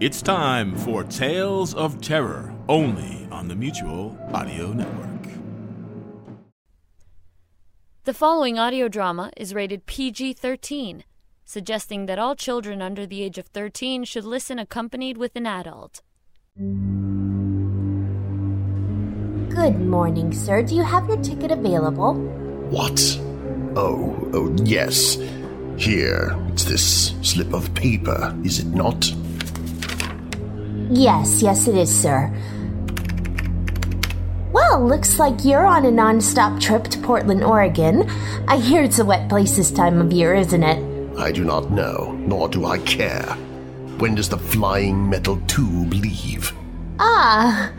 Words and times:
It's 0.00 0.20
time 0.22 0.76
for 0.76 1.04
Tales 1.04 1.72
of 1.74 2.00
Terror, 2.00 2.52
only 2.68 3.28
on 3.30 3.46
the 3.46 3.54
Mutual 3.54 4.18
Audio 4.32 4.72
Network. 4.72 5.28
The 8.04 8.12
following 8.12 8.58
audio 8.58 8.88
drama 8.88 9.30
is 9.36 9.54
rated 9.54 9.86
PG 9.86 10.32
13, 10.34 11.04
suggesting 11.44 12.06
that 12.06 12.18
all 12.18 12.34
children 12.34 12.82
under 12.82 13.06
the 13.06 13.22
age 13.22 13.38
of 13.38 13.46
13 13.46 14.02
should 14.04 14.24
listen 14.24 14.58
accompanied 14.58 15.16
with 15.16 15.36
an 15.36 15.46
adult. 15.46 16.02
Good 19.54 19.80
morning, 19.80 20.32
sir. 20.32 20.62
Do 20.62 20.74
you 20.74 20.82
have 20.82 21.06
your 21.08 21.22
ticket 21.22 21.52
available? 21.52 22.14
What? 22.70 23.00
Oh, 23.76 24.28
oh, 24.34 24.54
yes. 24.64 25.16
Here, 25.76 26.36
it's 26.48 26.64
this 26.64 27.14
slip 27.22 27.52
of 27.52 27.72
paper, 27.74 28.36
is 28.44 28.58
it 28.58 28.66
not? 28.66 29.12
Yes, 30.94 31.42
yes, 31.42 31.66
it 31.66 31.74
is, 31.74 31.90
sir. 31.92 32.32
Well, 34.52 34.86
looks 34.86 35.18
like 35.18 35.44
you're 35.44 35.66
on 35.66 35.84
a 35.84 35.90
non-stop 35.90 36.60
trip 36.60 36.84
to 36.84 36.98
Portland, 37.00 37.42
Oregon. 37.42 38.08
I 38.46 38.58
hear 38.58 38.84
it's 38.84 39.00
a 39.00 39.04
wet 39.04 39.28
place 39.28 39.56
this 39.56 39.72
time 39.72 40.00
of 40.00 40.12
year, 40.12 40.34
isn't 40.34 40.62
it? 40.62 41.18
I 41.18 41.32
do 41.32 41.44
not 41.44 41.72
know, 41.72 42.12
nor 42.20 42.48
do 42.48 42.66
I 42.66 42.78
care. 42.78 43.24
When 43.98 44.14
does 44.14 44.28
the 44.28 44.38
flying 44.38 45.10
metal 45.10 45.40
tube 45.48 45.92
leave? 45.94 46.52
Ah. 47.00 47.72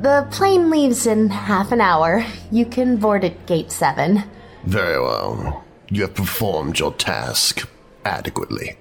The 0.00 0.26
plane 0.30 0.70
leaves 0.70 1.06
in 1.06 1.28
half 1.28 1.70
an 1.70 1.82
hour. 1.82 2.24
You 2.50 2.64
can 2.64 2.96
board 2.96 3.24
at 3.24 3.44
gate 3.44 3.70
7. 3.70 4.24
Very 4.64 4.98
well. 4.98 5.64
You 5.90 6.02
have 6.02 6.14
performed 6.14 6.78
your 6.78 6.94
task 6.94 7.68
adequately. 8.06 8.78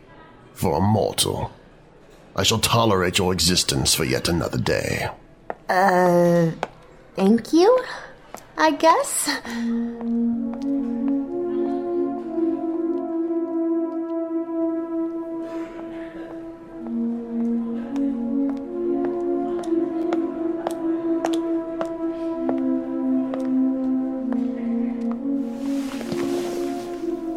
For 0.53 0.77
a 0.77 0.81
mortal. 0.81 1.51
I 2.35 2.43
shall 2.43 2.59
tolerate 2.59 3.17
your 3.17 3.33
existence 3.33 3.93
for 3.93 4.03
yet 4.03 4.29
another 4.29 4.57
day. 4.57 5.09
Uh, 5.67 6.51
thank 7.15 7.53
you? 7.53 7.83
I 8.57 8.71
guess? 8.71 9.29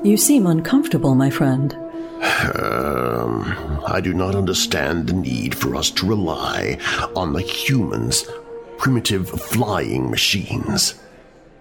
You 0.04 0.18
seem 0.18 0.46
uncomfortable, 0.46 1.14
my 1.14 1.30
friend. 1.30 1.83
I 3.94 4.00
do 4.00 4.12
not 4.12 4.34
understand 4.34 5.06
the 5.06 5.12
need 5.12 5.54
for 5.54 5.76
us 5.76 5.88
to 5.92 6.08
rely 6.08 6.78
on 7.14 7.32
the 7.32 7.40
humans' 7.40 8.24
primitive 8.76 9.28
flying 9.30 10.10
machines. 10.10 10.94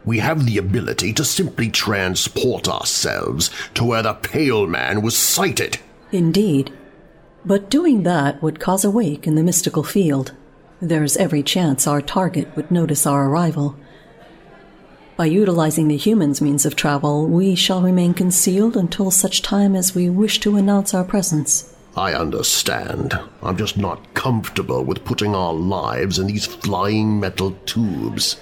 We 0.03 0.17
have 0.17 0.47
the 0.47 0.57
ability 0.57 1.13
to 1.13 1.25
simply 1.25 1.69
transport 1.69 2.67
ourselves 2.67 3.51
to 3.75 3.85
where 3.85 4.01
the 4.01 4.15
Pale 4.15 4.65
Man 4.65 5.03
was 5.03 5.15
sighted. 5.15 5.77
Indeed. 6.11 6.73
But 7.45 7.69
doing 7.69 8.01
that 8.01 8.41
would 8.41 8.59
cause 8.59 8.83
a 8.83 8.89
wake 8.89 9.27
in 9.27 9.35
the 9.35 9.43
mystical 9.43 9.83
field. 9.83 10.33
There's 10.81 11.15
every 11.17 11.43
chance 11.43 11.85
our 11.85 12.01
target 12.01 12.47
would 12.55 12.71
notice 12.71 13.05
our 13.05 13.29
arrival. 13.29 13.75
By 15.17 15.25
utilizing 15.27 15.87
the 15.87 15.97
humans' 15.97 16.41
means 16.41 16.65
of 16.65 16.75
travel, 16.75 17.27
we 17.27 17.53
shall 17.53 17.83
remain 17.83 18.15
concealed 18.15 18.75
until 18.75 19.11
such 19.11 19.43
time 19.43 19.75
as 19.75 19.93
we 19.93 20.09
wish 20.09 20.39
to 20.39 20.57
announce 20.57 20.95
our 20.95 21.03
presence. 21.03 21.69
I 21.95 22.13
understand. 22.13 23.19
I'm 23.43 23.57
just 23.57 23.77
not 23.77 24.13
comfortable 24.15 24.83
with 24.83 25.05
putting 25.05 25.35
our 25.35 25.53
lives 25.53 26.17
in 26.17 26.27
these 26.27 26.45
flying 26.45 27.19
metal 27.19 27.51
tubes. 27.65 28.41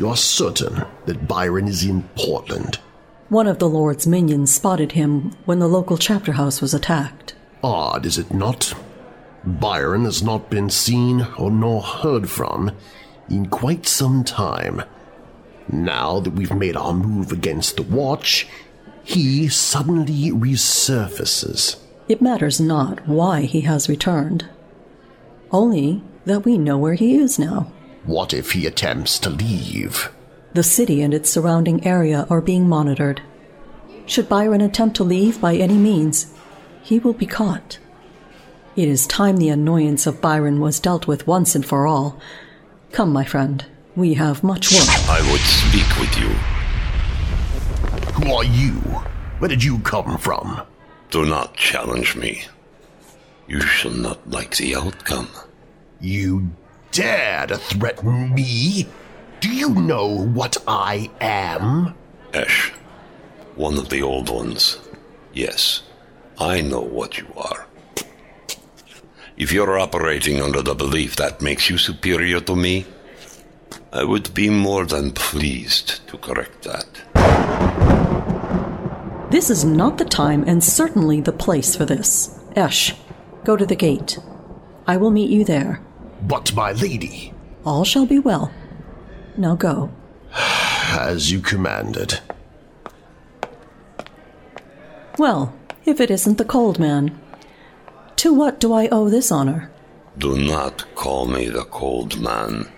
You're 0.00 0.16
certain 0.16 0.84
that 1.06 1.28
Byron 1.28 1.68
is 1.68 1.84
in 1.84 2.02
Portland? 2.16 2.80
One 3.28 3.46
of 3.46 3.60
the 3.60 3.68
Lord's 3.68 4.06
minions 4.06 4.52
spotted 4.52 4.92
him 4.92 5.32
when 5.44 5.60
the 5.60 5.68
local 5.68 5.96
chapter 5.96 6.32
house 6.32 6.60
was 6.60 6.74
attacked. 6.74 7.34
Odd, 7.62 8.04
is 8.04 8.18
it 8.18 8.34
not? 8.34 8.74
Byron 9.44 10.04
has 10.04 10.22
not 10.22 10.50
been 10.50 10.70
seen 10.70 11.26
or 11.38 11.50
nor 11.50 11.82
heard 11.82 12.28
from 12.28 12.72
in 13.28 13.46
quite 13.46 13.86
some 13.86 14.24
time. 14.24 14.82
Now 15.68 16.18
that 16.20 16.34
we've 16.34 16.54
made 16.54 16.76
our 16.76 16.92
move 16.92 17.30
against 17.30 17.76
the 17.76 17.82
watch, 17.84 18.48
he 19.04 19.48
suddenly 19.48 20.30
resurfaces. 20.30 21.81
It 22.12 22.20
matters 22.20 22.60
not 22.60 23.08
why 23.08 23.40
he 23.44 23.62
has 23.62 23.88
returned, 23.88 24.44
only 25.50 26.02
that 26.26 26.44
we 26.44 26.58
know 26.58 26.76
where 26.76 26.92
he 26.92 27.16
is 27.16 27.38
now. 27.38 27.72
What 28.04 28.34
if 28.34 28.52
he 28.52 28.66
attempts 28.66 29.18
to 29.20 29.30
leave? 29.30 30.10
The 30.52 30.62
city 30.62 31.00
and 31.00 31.14
its 31.14 31.30
surrounding 31.30 31.86
area 31.86 32.26
are 32.28 32.42
being 32.42 32.68
monitored. 32.68 33.22
Should 34.04 34.28
Byron 34.28 34.60
attempt 34.60 34.94
to 34.96 35.04
leave 35.04 35.40
by 35.40 35.54
any 35.56 35.78
means, 35.78 36.34
he 36.82 36.98
will 36.98 37.14
be 37.14 37.24
caught. 37.24 37.78
It 38.76 38.88
is 38.88 39.06
time 39.06 39.38
the 39.38 39.48
annoyance 39.48 40.06
of 40.06 40.20
Byron 40.20 40.60
was 40.60 40.80
dealt 40.80 41.06
with 41.06 41.26
once 41.26 41.54
and 41.54 41.64
for 41.64 41.86
all. 41.86 42.20
Come, 42.90 43.10
my 43.10 43.24
friend, 43.24 43.64
we 43.96 44.12
have 44.14 44.44
much 44.44 44.70
work. 44.70 44.86
I 45.08 45.22
would 45.32 45.40
speak 45.40 45.88
with 45.98 46.14
you. 46.20 46.28
Who 48.20 48.34
are 48.34 48.44
you? 48.44 48.80
Where 49.38 49.48
did 49.48 49.64
you 49.64 49.78
come 49.78 50.18
from? 50.18 50.60
Do 51.12 51.26
not 51.26 51.54
challenge 51.54 52.16
me. 52.16 52.44
You 53.46 53.60
shall 53.60 53.90
not 53.90 54.30
like 54.30 54.56
the 54.56 54.74
outcome. 54.74 55.28
You 56.00 56.52
dare 56.90 57.46
to 57.48 57.58
threaten 57.58 58.34
me? 58.34 58.88
Do 59.40 59.50
you 59.50 59.74
know 59.74 60.06
what 60.06 60.56
I 60.66 61.10
am? 61.20 61.94
Esh, 62.32 62.70
one 63.56 63.76
of 63.76 63.90
the 63.90 64.00
old 64.00 64.30
ones. 64.30 64.78
Yes, 65.34 65.82
I 66.38 66.62
know 66.62 66.80
what 66.80 67.18
you 67.18 67.26
are. 67.36 67.66
If 69.36 69.52
you're 69.52 69.78
operating 69.78 70.40
under 70.40 70.62
the 70.62 70.74
belief 70.74 71.16
that 71.16 71.42
makes 71.42 71.68
you 71.68 71.76
superior 71.76 72.40
to 72.40 72.56
me, 72.56 72.86
I 73.92 74.04
would 74.04 74.32
be 74.32 74.48
more 74.48 74.86
than 74.86 75.10
pleased 75.10 76.08
to 76.08 76.16
correct 76.16 76.62
that. 76.62 77.81
This 79.32 79.48
is 79.48 79.64
not 79.64 79.96
the 79.96 80.04
time 80.04 80.44
and 80.46 80.62
certainly 80.62 81.22
the 81.22 81.32
place 81.32 81.74
for 81.74 81.86
this. 81.86 82.38
Esh, 82.54 82.94
go 83.44 83.56
to 83.56 83.64
the 83.64 83.74
gate. 83.74 84.18
I 84.86 84.98
will 84.98 85.10
meet 85.10 85.30
you 85.30 85.42
there. 85.42 85.80
But, 86.20 86.54
my 86.54 86.72
lady. 86.72 87.32
All 87.64 87.82
shall 87.82 88.04
be 88.04 88.18
well. 88.18 88.52
Now 89.38 89.54
go. 89.54 89.90
As 90.34 91.32
you 91.32 91.40
commanded. 91.40 92.20
Well, 95.16 95.54
if 95.86 95.98
it 95.98 96.10
isn't 96.10 96.36
the 96.36 96.44
cold 96.44 96.78
man. 96.78 97.18
To 98.16 98.34
what 98.34 98.60
do 98.60 98.74
I 98.74 98.88
owe 98.88 99.08
this 99.08 99.32
honor? 99.32 99.70
Do 100.18 100.36
not 100.36 100.84
call 100.94 101.24
me 101.24 101.48
the 101.48 101.64
cold 101.64 102.20
man. 102.20 102.70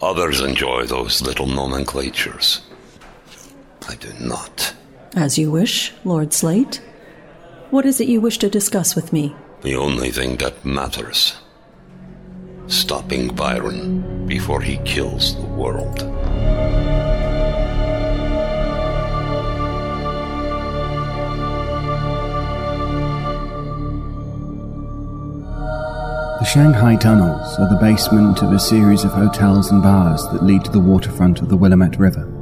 Others 0.00 0.42
enjoy 0.42 0.86
those 0.86 1.20
little 1.20 1.48
nomenclatures. 1.48 2.60
I 3.88 3.96
do 3.96 4.12
not. 4.20 4.74
As 5.16 5.36
you 5.36 5.50
wish, 5.50 5.92
Lord 6.04 6.32
Slate. 6.32 6.80
What 7.70 7.84
is 7.84 8.00
it 8.00 8.06
you 8.06 8.20
wish 8.20 8.38
to 8.38 8.48
discuss 8.48 8.94
with 8.94 9.12
me? 9.12 9.34
The 9.62 9.74
only 9.74 10.12
thing 10.12 10.36
that 10.36 10.64
matters. 10.64 11.36
Stopping 12.68 13.34
Byron 13.34 14.26
before 14.28 14.60
he 14.60 14.76
kills 14.78 15.34
the 15.34 15.46
world. 15.46 15.98
The 26.38 26.44
Shanghai 26.44 26.94
tunnels 26.94 27.58
are 27.58 27.68
the 27.68 27.80
basement 27.80 28.42
of 28.42 28.52
a 28.52 28.60
series 28.60 29.02
of 29.02 29.10
hotels 29.10 29.72
and 29.72 29.82
bars 29.82 30.22
that 30.28 30.44
lead 30.44 30.64
to 30.66 30.70
the 30.70 30.78
waterfront 30.78 31.40
of 31.40 31.48
the 31.48 31.56
Willamette 31.56 31.98
River. 31.98 32.39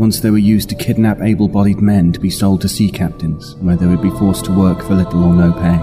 Once 0.00 0.18
they 0.20 0.30
were 0.30 0.38
used 0.38 0.70
to 0.70 0.74
kidnap 0.74 1.20
able 1.20 1.46
bodied 1.46 1.82
men 1.82 2.10
to 2.10 2.18
be 2.18 2.30
sold 2.30 2.62
to 2.62 2.68
sea 2.70 2.90
captains, 2.90 3.54
where 3.56 3.76
they 3.76 3.84
would 3.84 4.00
be 4.00 4.08
forced 4.12 4.46
to 4.46 4.50
work 4.50 4.82
for 4.82 4.94
little 4.94 5.22
or 5.22 5.34
no 5.34 5.52
pay. 5.52 5.76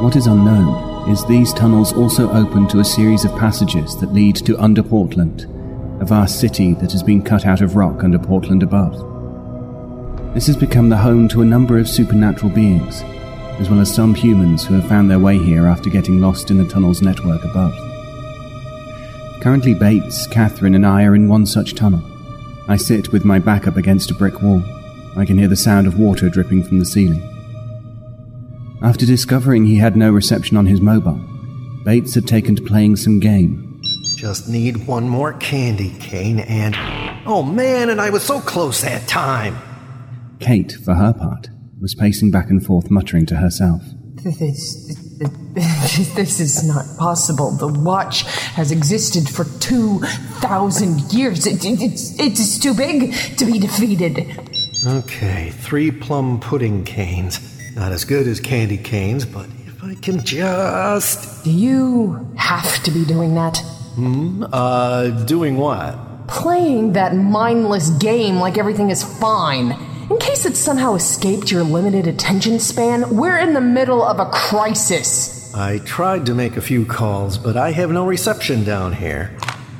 What 0.00 0.14
is 0.14 0.28
unknown 0.28 1.10
is 1.10 1.26
these 1.26 1.52
tunnels 1.52 1.92
also 1.92 2.30
open 2.30 2.68
to 2.68 2.78
a 2.78 2.84
series 2.84 3.24
of 3.24 3.36
passages 3.36 3.98
that 3.98 4.14
lead 4.14 4.36
to 4.36 4.56
Under 4.60 4.84
Portland, 4.84 5.48
a 6.00 6.04
vast 6.04 6.38
city 6.38 6.74
that 6.74 6.92
has 6.92 7.02
been 7.02 7.20
cut 7.20 7.46
out 7.46 7.62
of 7.62 7.74
rock 7.74 8.04
under 8.04 8.16
Portland 8.16 8.62
above. 8.62 8.94
This 10.32 10.46
has 10.46 10.56
become 10.56 10.88
the 10.88 10.98
home 10.98 11.26
to 11.30 11.42
a 11.42 11.44
number 11.44 11.80
of 11.80 11.88
supernatural 11.88 12.52
beings, 12.52 13.02
as 13.58 13.70
well 13.70 13.80
as 13.80 13.92
some 13.92 14.14
humans 14.14 14.64
who 14.64 14.74
have 14.74 14.88
found 14.88 15.10
their 15.10 15.18
way 15.18 15.36
here 15.36 15.66
after 15.66 15.90
getting 15.90 16.20
lost 16.20 16.48
in 16.52 16.58
the 16.58 16.68
tunnel's 16.68 17.02
network 17.02 17.42
above. 17.42 17.74
Currently, 19.42 19.74
Bates, 19.74 20.28
Catherine, 20.28 20.76
and 20.76 20.86
I 20.86 21.02
are 21.02 21.16
in 21.16 21.28
one 21.28 21.44
such 21.44 21.74
tunnel. 21.74 22.11
I 22.68 22.76
sit 22.76 23.12
with 23.12 23.24
my 23.24 23.38
back 23.38 23.66
up 23.66 23.76
against 23.76 24.10
a 24.10 24.14
brick 24.14 24.40
wall. 24.40 24.62
I 25.16 25.24
can 25.24 25.38
hear 25.38 25.48
the 25.48 25.56
sound 25.56 25.86
of 25.86 25.98
water 25.98 26.28
dripping 26.28 26.62
from 26.64 26.78
the 26.78 26.86
ceiling. 26.86 27.28
After 28.82 29.04
discovering 29.04 29.66
he 29.66 29.76
had 29.76 29.96
no 29.96 30.10
reception 30.10 30.56
on 30.56 30.66
his 30.66 30.80
mobile, 30.80 31.20
Bates 31.84 32.14
had 32.14 32.26
taken 32.26 32.54
to 32.56 32.62
playing 32.62 32.96
some 32.96 33.20
game. 33.20 33.80
Just 34.16 34.48
need 34.48 34.86
one 34.86 35.08
more 35.08 35.32
candy 35.34 35.90
cane 35.98 36.40
and. 36.40 36.76
Oh 37.26 37.42
man, 37.42 37.90
and 37.90 38.00
I 38.00 38.10
was 38.10 38.22
so 38.22 38.40
close 38.40 38.80
that 38.82 39.06
time! 39.08 39.56
Kate, 40.38 40.72
for 40.84 40.94
her 40.94 41.12
part, 41.12 41.48
was 41.80 41.94
pacing 41.94 42.30
back 42.30 42.50
and 42.50 42.64
forth, 42.64 42.90
muttering 42.90 43.26
to 43.26 43.36
herself. 43.36 43.82
This, 44.24 46.12
this 46.14 46.40
is 46.40 46.64
not 46.64 46.84
possible. 46.98 47.50
The 47.50 47.68
watch 47.68 48.22
has 48.22 48.70
existed 48.72 49.28
for 49.28 49.44
2,000 49.60 51.12
years. 51.12 51.46
It, 51.46 51.64
it, 51.64 51.82
it's, 51.82 52.18
it's 52.18 52.58
too 52.58 52.74
big 52.74 53.14
to 53.36 53.44
be 53.44 53.58
defeated. 53.58 54.38
Okay, 54.86 55.50
three 55.50 55.90
plum 55.90 56.40
pudding 56.40 56.84
canes. 56.84 57.40
Not 57.74 57.92
as 57.92 58.04
good 58.04 58.26
as 58.26 58.40
candy 58.40 58.78
canes, 58.78 59.24
but 59.24 59.46
if 59.66 59.82
I 59.82 59.94
can 59.96 60.24
just. 60.24 61.44
Do 61.44 61.50
you 61.50 62.32
have 62.36 62.82
to 62.84 62.90
be 62.90 63.04
doing 63.04 63.34
that? 63.34 63.58
Hmm? 63.94 64.44
Uh, 64.52 65.10
doing 65.24 65.56
what? 65.56 66.28
Playing 66.28 66.94
that 66.94 67.14
mindless 67.14 67.90
game 67.90 68.36
like 68.36 68.56
everything 68.56 68.90
is 68.90 69.02
fine. 69.04 69.76
In 70.10 70.18
case 70.18 70.44
it 70.46 70.56
somehow 70.56 70.94
escaped 70.94 71.50
your 71.50 71.62
limited 71.62 72.06
attention 72.08 72.58
span, 72.58 73.16
we're 73.16 73.38
in 73.38 73.54
the 73.54 73.60
middle 73.60 74.02
of 74.02 74.18
a 74.18 74.26
crisis. 74.30 75.54
I 75.54 75.78
tried 75.78 76.26
to 76.26 76.34
make 76.34 76.56
a 76.56 76.60
few 76.60 76.84
calls, 76.84 77.38
but 77.38 77.56
I 77.56 77.70
have 77.70 77.90
no 77.90 78.04
reception 78.04 78.64
down 78.64 78.94
here. 78.94 79.36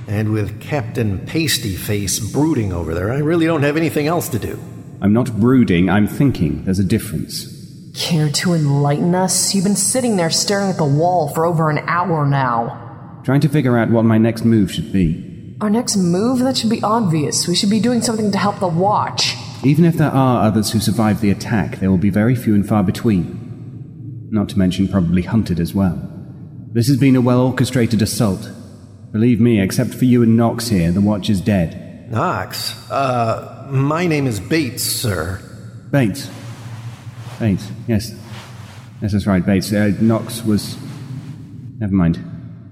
And 0.07 0.33
with 0.33 0.61
Captain 0.61 1.19
Pastyface 1.27 2.33
brooding 2.33 2.73
over 2.73 2.95
there, 2.95 3.13
I 3.13 3.19
really 3.19 3.47
don't 3.47 3.63
have 3.63 3.77
anything 3.77 4.07
else 4.07 4.29
to 4.31 4.39
do. 4.39 4.59
I'm 5.01 5.13
not 5.13 5.41
brooding, 5.41 5.91
I'm 5.91 6.07
thinking. 6.07 6.65
There's 6.65 6.79
a 6.79 6.85
difference. 6.85 7.49
Care 7.95 8.31
to 8.31 8.55
enlighten 8.55 9.15
us? 9.15 9.55
You've 9.55 9.65
been 9.65 9.75
sitting 9.77 10.17
there 10.17 10.31
staring 10.31 10.71
at 10.71 10.77
the 10.77 10.85
wall 10.85 11.29
for 11.35 11.45
over 11.45 11.69
an 11.69 11.79
hour 11.89 12.25
now. 12.27 13.21
Trying 13.25 13.41
to 13.41 13.49
figure 13.49 13.77
out 13.77 13.91
what 13.91 14.05
my 14.05 14.19
next 14.19 14.45
move 14.45 14.71
should 14.71 14.93
be. 14.93 15.57
Our 15.61 15.71
next 15.71 15.97
move? 15.97 16.39
That 16.39 16.57
should 16.57 16.71
be 16.71 16.83
obvious. 16.83 17.49
We 17.49 17.55
should 17.55 17.71
be 17.71 17.81
doing 17.81 18.03
something 18.03 18.31
to 18.33 18.39
help 18.39 18.61
the 18.61 18.69
watch. 18.69 19.37
Even 19.65 19.85
if 19.85 19.97
there 19.97 20.11
are 20.11 20.45
others 20.45 20.73
who 20.73 20.81
survive 20.81 21.21
the 21.21 21.31
attack, 21.31 21.79
there 21.79 21.89
will 21.89 21.99
be 21.99 22.11
very 22.11 22.35
few 22.35 22.53
and 22.55 22.69
far 22.69 22.83
between. 22.83 24.29
Not 24.33 24.49
to 24.51 24.59
mention 24.59 24.89
probably 24.89 25.23
hunted 25.23 25.61
as 25.61 25.73
well. 25.73 26.09
This 26.73 26.89
has 26.89 26.97
been 26.97 27.15
a 27.15 27.21
well 27.21 27.41
orchestrated 27.41 28.03
assault. 28.03 28.51
Believe 29.13 29.41
me, 29.41 29.61
except 29.61 29.95
for 29.95 30.05
you 30.05 30.23
and 30.23 30.37
Knox 30.37 30.69
here, 30.69 30.91
the 30.91 31.01
watch 31.01 31.31
is 31.31 31.41
dead. 31.41 32.11
Knox? 32.11 32.91
Uh, 32.91 33.69
my 33.71 34.07
name 34.07 34.27
is 34.27 34.41
Bates, 34.41 34.83
sir. 34.83 35.41
Bates. 35.93 36.29
Bates, 37.39 37.71
yes. 37.87 38.13
Yes, 39.01 39.13
that's 39.13 39.27
right, 39.27 39.45
Bates. 39.45 39.73
Uh, 39.73 39.93
Knox 40.01 40.43
was. 40.45 40.77
Never 41.79 41.95
mind. 41.95 42.17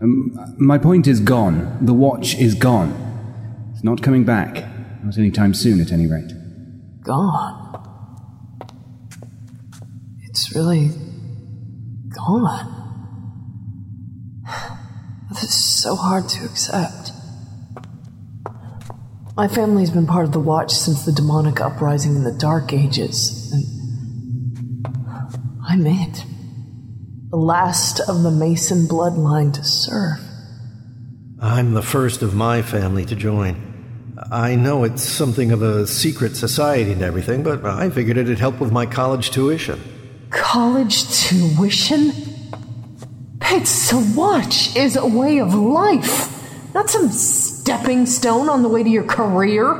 Um, 0.02 0.56
my 0.58 0.78
point 0.78 1.06
is 1.06 1.20
gone. 1.20 1.78
The 1.84 1.94
watch 1.94 2.34
is 2.34 2.54
gone. 2.54 3.70
It's 3.74 3.84
not 3.84 4.02
coming 4.02 4.24
back. 4.24 4.64
Not 5.04 5.18
anytime 5.18 5.54
soon, 5.54 5.80
at 5.80 5.92
any 5.92 6.06
rate. 6.06 6.32
Gone. 7.02 7.76
It's 10.24 10.54
really. 10.54 10.90
gone. 12.14 12.76
This 15.30 15.44
is 15.44 15.54
so 15.54 15.94
hard 15.94 16.28
to 16.30 16.44
accept. 16.44 17.12
My 19.36 19.46
family's 19.46 19.90
been 19.90 20.06
part 20.06 20.24
of 20.26 20.32
the 20.32 20.40
Watch 20.40 20.72
since 20.72 21.04
the 21.04 21.12
demonic 21.12 21.60
uprising 21.60 22.16
in 22.16 22.24
the 22.24 22.32
Dark 22.32 22.72
Ages, 22.72 23.52
and 23.52 24.86
I'm 25.66 25.86
it. 25.86 26.24
The 27.30 27.36
last 27.36 28.00
of 28.00 28.22
the 28.22 28.32
Mason 28.32 28.86
bloodline 28.86 29.54
to 29.54 29.62
serve. 29.62 30.18
I'm 31.40 31.74
the 31.74 31.82
first 31.82 32.22
of 32.22 32.34
my 32.34 32.60
family 32.60 33.04
to 33.06 33.14
join. 33.14 33.69
I 34.32 34.54
know 34.54 34.84
it's 34.84 35.02
something 35.02 35.50
of 35.50 35.60
a 35.60 35.88
secret 35.88 36.36
society 36.36 36.92
and 36.92 37.02
everything, 37.02 37.42
but 37.42 37.64
I 37.64 37.90
figured 37.90 38.16
it'd 38.16 38.38
help 38.38 38.60
with 38.60 38.70
my 38.70 38.86
college 38.86 39.32
tuition. 39.32 39.80
College 40.30 41.10
tuition? 41.10 42.12
It's 43.42 43.92
a 43.92 43.98
watch 44.16 44.76
is 44.76 44.94
a 44.94 45.04
way 45.04 45.38
of 45.38 45.52
life, 45.54 46.72
not 46.74 46.88
some 46.88 47.08
stepping 47.08 48.06
stone 48.06 48.48
on 48.48 48.62
the 48.62 48.68
way 48.68 48.84
to 48.84 48.88
your 48.88 49.02
career. 49.02 49.74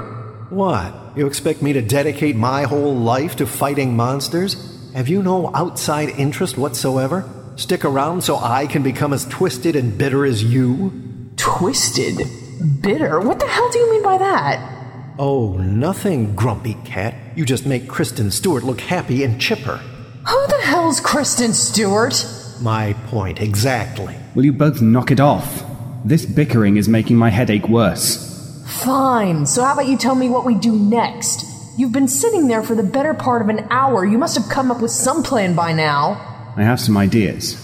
What? 0.51 0.97
You 1.17 1.29
expect 1.29 1.63
me 1.63 1.73
to 1.75 1.81
dedicate 1.81 2.35
my 2.35 2.65
whole 2.65 2.97
life 2.97 3.37
to 3.37 3.47
fighting 3.47 3.95
monsters? 3.95 4.91
Have 4.95 5.07
you 5.07 5.23
no 5.23 5.55
outside 5.55 6.09
interest 6.09 6.59
whatsoever? 6.59 7.25
Stick 7.55 7.85
around 7.85 8.23
so 8.23 8.37
I 8.37 8.67
can 8.67 8.83
become 8.83 9.13
as 9.13 9.27
twisted 9.27 9.77
and 9.77 9.97
bitter 9.97 10.27
as 10.27 10.43
you? 10.43 10.93
Twisted? 11.37 12.19
Bitter? 12.61 13.21
What 13.21 13.39
the 13.39 13.47
hell 13.47 13.71
do 13.71 13.79
you 13.79 13.91
mean 13.91 14.03
by 14.03 14.19
that? 14.19 15.15
Oh, 15.19 15.57
nothing, 15.59 16.35
grumpy 16.35 16.75
cat. 16.85 17.15
You 17.37 17.45
just 17.45 17.67
make 17.67 17.89
Kristen 17.89 18.31
Stewart 18.31 18.65
look 18.65 18.81
happy 18.81 19.25
and 19.25 19.41
chipper. 19.41 19.77
Who 19.77 20.47
the 20.47 20.61
hell's 20.63 21.01
Kristen 21.01 21.53
Stewart? 21.53 22.27
My 22.61 22.93
point, 23.07 23.41
exactly. 23.41 24.17
Will 24.35 24.45
you 24.45 24.53
both 24.53 24.81
knock 24.83 25.11
it 25.11 25.21
off? 25.21 25.65
This 26.05 26.25
bickering 26.25 26.77
is 26.77 26.89
making 26.89 27.17
my 27.17 27.31
headache 27.31 27.69
worse. 27.69 28.63
Fine, 28.85 29.47
so 29.47 29.65
how 29.65 29.73
about 29.73 29.89
you 29.89 29.97
tell 29.97 30.15
me 30.15 30.29
what 30.29 30.47
we 30.47 30.55
do 30.55 30.73
next? 30.75 31.45
You've 31.77 31.93
been 31.93 32.09
sitting 32.09 32.47
there 32.47 32.63
for 32.63 32.75
the 32.75 32.83
better 32.83 33.15
part 33.15 33.43
of 33.43 33.49
an 33.49 33.67
hour. 33.71 34.05
You 34.05 34.19
must 34.19 34.37
have 34.37 34.49
come 34.49 34.71
up 34.71 34.81
with 34.81 34.91
some 34.91 35.23
plan 35.23 35.55
by 35.55 35.73
now. 35.73 36.53
I 36.57 36.63
have 36.63 36.81
some 36.81 36.97
ideas, 36.97 37.55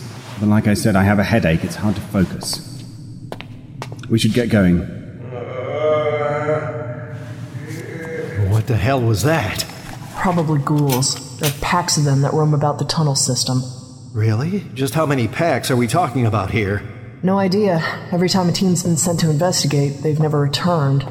but 0.41 0.49
like 0.49 0.67
I 0.67 0.75
said, 0.75 0.97
I 0.97 1.05
have 1.05 1.19
a 1.19 1.25
headache. 1.25 1.65
It's 1.65 1.75
hard 1.75 1.95
to 1.97 2.01
focus. 2.03 2.76
We 4.09 4.19
should 4.19 4.33
get 4.33 4.49
going. 4.51 4.79
What 8.51 8.67
the 8.67 8.77
hell 8.77 9.01
was 9.01 9.23
that? 9.25 9.67
Probably 10.17 10.61
ghouls. 10.61 11.39
There 11.39 11.51
are 11.51 11.55
packs 11.61 11.97
of 11.97 12.05
them 12.05 12.23
that 12.23 12.33
roam 12.33 12.55
about 12.55 12.79
the 12.79 12.85
tunnel 12.85 13.15
system. 13.15 13.63
Really? 14.13 14.61
Just 14.75 14.95
how 14.95 15.07
many 15.07 15.29
packs 15.29 15.71
are 15.71 15.77
we 15.77 15.87
talking 15.87 16.25
about 16.25 16.51
here? 16.51 16.83
No 17.23 17.39
idea. 17.39 17.81
Every 18.13 18.29
time 18.29 18.49
a 18.49 18.53
team's 18.53 18.83
been 18.83 18.97
sent 18.97 19.21
to 19.21 19.31
investigate, 19.31 20.03
they've 20.03 20.19
never 20.19 20.41
returned. 20.41 21.05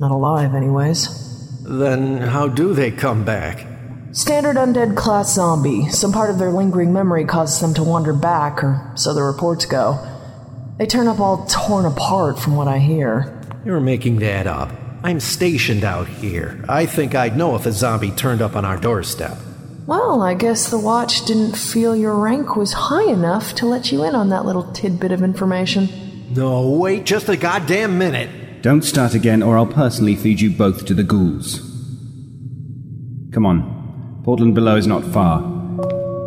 Not 0.00 0.10
alive, 0.10 0.54
anyways. 0.54 1.62
Then 1.62 2.18
how 2.18 2.48
do 2.48 2.74
they 2.74 2.90
come 2.90 3.24
back? 3.24 3.66
Standard 4.12 4.56
undead 4.56 4.96
class 4.96 5.34
zombie. 5.34 5.88
Some 5.90 6.12
part 6.12 6.30
of 6.30 6.38
their 6.38 6.50
lingering 6.50 6.92
memory 6.92 7.24
causes 7.24 7.60
them 7.60 7.74
to 7.74 7.82
wander 7.82 8.12
back, 8.12 8.62
or 8.62 8.92
so 8.94 9.12
the 9.14 9.22
reports 9.22 9.64
go. 9.66 9.98
They 10.76 10.86
turn 10.86 11.06
up 11.06 11.20
all 11.20 11.46
torn 11.46 11.84
apart, 11.84 12.38
from 12.38 12.56
what 12.56 12.66
I 12.66 12.78
hear. 12.78 13.40
You're 13.64 13.80
making 13.80 14.16
that 14.16 14.46
up. 14.46 14.70
I'm 15.04 15.20
stationed 15.20 15.84
out 15.84 16.08
here. 16.08 16.64
I 16.68 16.86
think 16.86 17.14
I'd 17.14 17.36
know 17.36 17.54
if 17.54 17.66
a 17.66 17.72
zombie 17.72 18.10
turned 18.10 18.42
up 18.42 18.56
on 18.56 18.64
our 18.64 18.76
doorstep. 18.76 19.38
Well, 19.86 20.22
I 20.22 20.34
guess 20.34 20.70
the 20.70 20.78
watch 20.78 21.26
didn't 21.26 21.56
feel 21.56 21.94
your 21.94 22.14
rank 22.14 22.56
was 22.56 22.72
high 22.72 23.04
enough 23.10 23.54
to 23.56 23.66
let 23.66 23.92
you 23.92 24.02
in 24.02 24.14
on 24.14 24.30
that 24.30 24.46
little 24.46 24.72
tidbit 24.72 25.12
of 25.12 25.22
information. 25.22 25.88
No, 26.34 26.70
wait 26.70 27.04
just 27.04 27.28
a 27.28 27.36
goddamn 27.36 27.98
minute. 27.98 28.62
Don't 28.62 28.82
start 28.82 29.14
again, 29.14 29.42
or 29.42 29.58
I'll 29.58 29.66
personally 29.66 30.16
feed 30.16 30.40
you 30.40 30.50
both 30.50 30.86
to 30.86 30.94
the 30.94 31.04
ghouls. 31.04 31.60
Come 33.32 33.44
on. 33.44 34.22
Portland 34.24 34.54
below 34.54 34.76
is 34.76 34.86
not 34.86 35.04
far. 35.04 35.42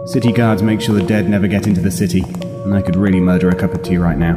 City 0.06 0.32
guards 0.32 0.62
make 0.62 0.80
sure 0.80 0.94
the 0.94 1.02
dead 1.02 1.28
never 1.28 1.48
get 1.48 1.66
into 1.66 1.82
the 1.82 1.90
city, 1.90 2.22
and 2.68 2.76
I 2.76 2.82
could 2.82 2.98
really 2.98 3.22
murder 3.22 3.48
a 3.48 3.56
cup 3.56 3.74
of 3.74 3.82
tea 3.82 3.98
right 3.98 4.18
now. 4.18 4.36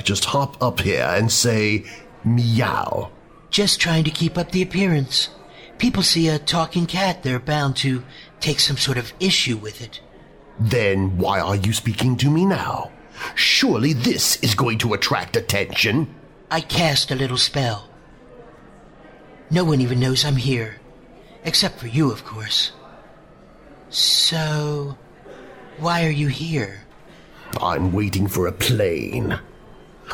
Just 0.00 0.24
hop 0.24 0.62
up 0.62 0.80
here 0.80 1.04
and 1.04 1.30
say 1.30 1.84
meow? 2.24 3.10
Just 3.50 3.80
trying 3.80 4.04
to 4.04 4.10
keep 4.10 4.38
up 4.38 4.52
the 4.52 4.62
appearance. 4.62 5.28
People 5.78 6.02
see 6.02 6.28
a 6.28 6.38
talking 6.38 6.86
cat, 6.86 7.22
they're 7.22 7.38
bound 7.38 7.76
to 7.78 8.02
take 8.40 8.60
some 8.60 8.76
sort 8.76 8.98
of 8.98 9.12
issue 9.20 9.56
with 9.56 9.82
it. 9.82 10.00
Then 10.58 11.18
why 11.18 11.40
are 11.40 11.56
you 11.56 11.72
speaking 11.72 12.16
to 12.18 12.30
me 12.30 12.46
now? 12.46 12.92
Surely 13.34 13.92
this 13.92 14.36
is 14.36 14.54
going 14.54 14.78
to 14.78 14.94
attract 14.94 15.36
attention. 15.36 16.14
I 16.50 16.60
cast 16.60 17.10
a 17.10 17.16
little 17.16 17.36
spell. 17.36 17.88
No 19.50 19.64
one 19.64 19.80
even 19.80 20.00
knows 20.00 20.24
I'm 20.24 20.36
here. 20.36 20.76
Except 21.44 21.78
for 21.78 21.88
you, 21.88 22.10
of 22.10 22.24
course. 22.24 22.72
So, 23.90 24.96
why 25.78 26.06
are 26.06 26.10
you 26.10 26.28
here? 26.28 26.84
I'm 27.60 27.92
waiting 27.92 28.28
for 28.28 28.46
a 28.46 28.52
plane. 28.52 29.38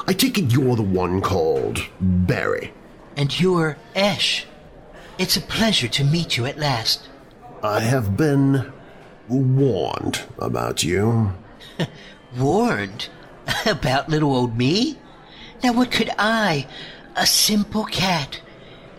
I 0.07 0.12
take 0.12 0.38
it 0.38 0.52
you're 0.52 0.76
the 0.76 0.83
one 0.83 1.21
called 1.21 1.80
Barry. 2.00 2.73
And 3.16 3.38
you're 3.40 3.76
Esh. 3.95 4.47
It's 5.18 5.37
a 5.37 5.40
pleasure 5.40 5.88
to 5.88 6.04
meet 6.04 6.37
you 6.37 6.47
at 6.47 6.59
last. 6.59 7.09
I 7.62 7.80
have 7.80 8.16
been 8.16 8.73
warned 9.28 10.23
about 10.38 10.85
you. 10.85 11.33
Warned? 12.38 13.09
about 13.66 14.09
little 14.09 14.35
old 14.35 14.57
me? 14.57 14.99
Now, 15.62 15.73
what 15.73 15.90
could 15.90 16.11
I, 16.18 16.66
a 17.16 17.26
simple 17.26 17.85
cat, 17.85 18.40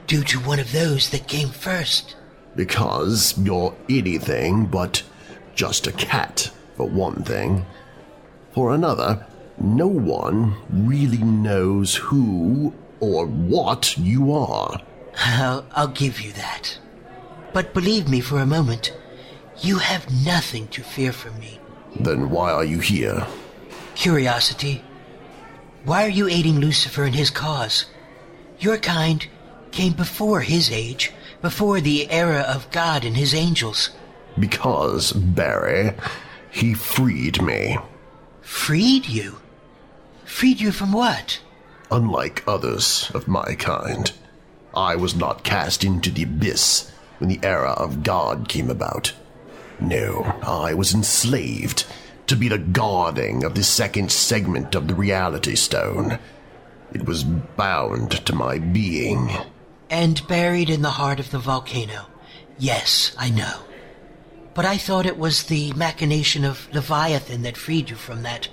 do 0.08 0.24
to 0.24 0.40
one 0.40 0.60
of 0.60 0.72
those 0.72 1.10
that 1.12 1.28
came 1.28 1.50
first? 1.50 2.16
Because 2.56 3.38
you're 3.38 3.76
anything 3.90 4.66
but 4.66 5.04
just 5.56 5.88
a 5.88 5.92
cat, 5.92 6.52
for 6.76 6.88
one 6.88 7.24
thing. 7.24 7.66
For 8.54 8.74
another, 8.74 9.26
no 9.62 9.88
one 9.88 10.56
really 10.70 11.18
knows 11.18 11.96
who 11.96 12.74
or 13.00 13.26
what 13.26 13.98
you 13.98 14.34
are. 14.34 14.82
I'll, 15.18 15.66
I'll 15.74 15.88
give 15.88 16.22
you 16.22 16.32
that. 16.34 16.78
But 17.54 17.74
believe 17.74 18.08
me 18.08 18.22
for 18.22 18.40
a 18.40 18.46
moment, 18.46 18.94
you 19.62 19.80
have 19.80 20.26
nothing 20.26 20.68
to 20.70 20.84
fear 20.84 21.12
from 21.12 21.38
me. 21.40 21.60
Then 22.00 22.30
why 22.30 22.52
are 22.52 22.64
you 22.64 22.80
here? 22.80 23.26
Curiosity. 23.96 24.84
Why 25.84 26.06
are 26.06 26.10
you 26.10 26.28
aiding 26.28 26.60
Lucifer 26.60 27.04
in 27.04 27.14
his 27.14 27.30
cause? 27.30 27.86
Your 28.60 28.78
kind 28.78 29.26
came 29.72 29.94
before 29.94 30.42
his 30.42 30.72
age, 30.72 31.12
before 31.42 31.82
the 31.82 32.10
era 32.12 32.42
of 32.42 32.70
God 32.72 33.06
and 33.06 33.16
his 33.16 33.34
angels. 33.34 33.90
Because, 34.38 35.12
Barry, 35.12 35.94
he 36.52 36.74
freed 36.74 37.42
me. 37.42 37.78
Freed 38.42 39.08
you? 39.08 39.38
Freed 40.30 40.62
you 40.62 40.72
from 40.72 40.94
what? 40.94 41.42
Unlike 41.92 42.44
others 42.48 43.12
of 43.14 43.28
my 43.28 43.56
kind, 43.56 44.10
I 44.74 44.96
was 44.96 45.16
not 45.16 45.44
cast 45.44 45.84
into 45.84 46.12
the 46.12 46.24
abyss 46.24 46.90
when 47.18 47.30
the 47.30 47.40
era 47.44 47.72
of 47.72 48.04
God 48.04 48.48
came 48.48 48.70
about. 48.70 49.12
No, 49.82 50.22
I 50.44 50.76
was 50.76 50.94
enslaved 50.94 51.86
to 52.28 52.38
be 52.38 52.48
the 52.48 52.60
guarding 52.60 53.44
of 53.44 53.56
the 53.56 53.64
second 53.64 54.12
segment 54.12 54.76
of 54.76 54.88
the 54.88 54.96
reality 54.96 55.56
stone. 55.56 56.20
It 56.94 57.06
was 57.06 57.24
bound 57.24 58.12
to 58.28 58.34
my 58.34 58.60
being. 58.60 59.32
And 59.90 60.26
buried 60.28 60.70
in 60.70 60.84
the 60.84 60.92
heart 60.92 61.20
of 61.20 61.32
the 61.32 61.40
volcano. 61.40 62.06
Yes, 62.58 63.14
I 63.18 63.32
know. 63.32 63.62
But 64.54 64.66
I 64.66 64.78
thought 64.78 65.08
it 65.08 65.18
was 65.18 65.44
the 65.44 65.74
machination 65.74 66.46
of 66.46 66.72
Leviathan 66.72 67.42
that 67.42 67.58
freed 67.58 67.90
you 67.90 67.96
from 67.96 68.22
that. 68.24 68.48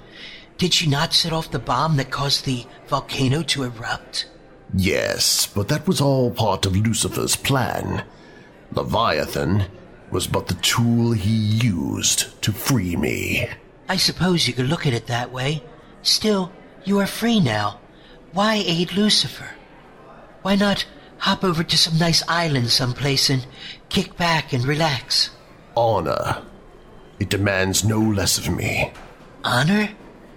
Did 0.58 0.72
she 0.72 0.88
not 0.88 1.12
set 1.12 1.32
off 1.32 1.50
the 1.50 1.58
bomb 1.58 1.96
that 1.96 2.10
caused 2.10 2.44
the 2.44 2.64
volcano 2.86 3.42
to 3.42 3.64
erupt? 3.64 4.26
Yes, 4.74 5.46
but 5.46 5.68
that 5.68 5.86
was 5.86 6.00
all 6.00 6.30
part 6.30 6.66
of 6.66 6.76
Lucifer's 6.76 7.36
plan. 7.36 8.04
Leviathan 8.72 9.66
was 10.10 10.26
but 10.26 10.48
the 10.48 10.54
tool 10.54 11.12
he 11.12 11.30
used 11.30 12.40
to 12.42 12.52
free 12.52 12.96
me. 12.96 13.48
I 13.88 13.96
suppose 13.96 14.48
you 14.48 14.54
could 14.54 14.68
look 14.68 14.86
at 14.86 14.92
it 14.92 15.06
that 15.06 15.32
way. 15.32 15.62
Still, 16.02 16.52
you 16.84 16.98
are 17.00 17.06
free 17.06 17.40
now. 17.40 17.80
Why 18.32 18.56
aid 18.56 18.92
Lucifer? 18.92 19.50
Why 20.42 20.56
not 20.56 20.86
hop 21.18 21.44
over 21.44 21.64
to 21.64 21.78
some 21.78 21.98
nice 21.98 22.22
island 22.28 22.70
someplace 22.70 23.30
and 23.30 23.46
kick 23.88 24.16
back 24.16 24.52
and 24.52 24.64
relax? 24.64 25.30
Honor. 25.76 26.42
It 27.18 27.28
demands 27.28 27.84
no 27.84 28.00
less 28.00 28.38
of 28.38 28.54
me. 28.54 28.92
Honor? 29.44 29.90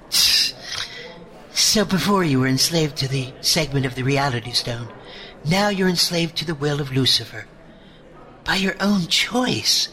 So 0.09 1.85
before 1.85 2.23
you 2.23 2.39
were 2.39 2.47
enslaved 2.47 2.97
to 2.97 3.07
the 3.07 3.31
segment 3.41 3.85
of 3.85 3.93
the 3.95 4.03
reality 4.03 4.51
stone, 4.51 4.87
now 5.45 5.69
you're 5.69 5.87
enslaved 5.87 6.35
to 6.37 6.45
the 6.45 6.55
will 6.55 6.81
of 6.81 6.91
Lucifer. 6.91 7.45
By 8.43 8.55
your 8.55 8.75
own 8.79 9.07
choice. 9.07 9.89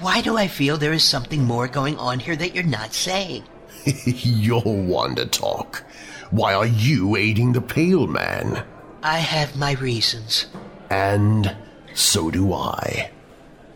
Why 0.00 0.20
do 0.20 0.36
I 0.36 0.46
feel 0.46 0.76
there 0.76 0.92
is 0.92 1.02
something 1.02 1.44
more 1.44 1.66
going 1.66 1.96
on 1.98 2.20
here 2.20 2.36
that 2.36 2.54
you're 2.54 2.64
not 2.64 2.92
saying? 2.92 3.44
you're 4.04 4.60
one 4.60 5.14
to 5.16 5.26
talk. 5.26 5.84
Why 6.30 6.52
are 6.52 6.66
you 6.66 7.16
aiding 7.16 7.52
the 7.52 7.62
Pale 7.62 8.08
Man? 8.08 8.64
I 9.02 9.18
have 9.18 9.56
my 9.56 9.72
reasons. 9.72 10.46
And 10.90 11.56
so 11.94 12.30
do 12.30 12.52
I. 12.52 13.10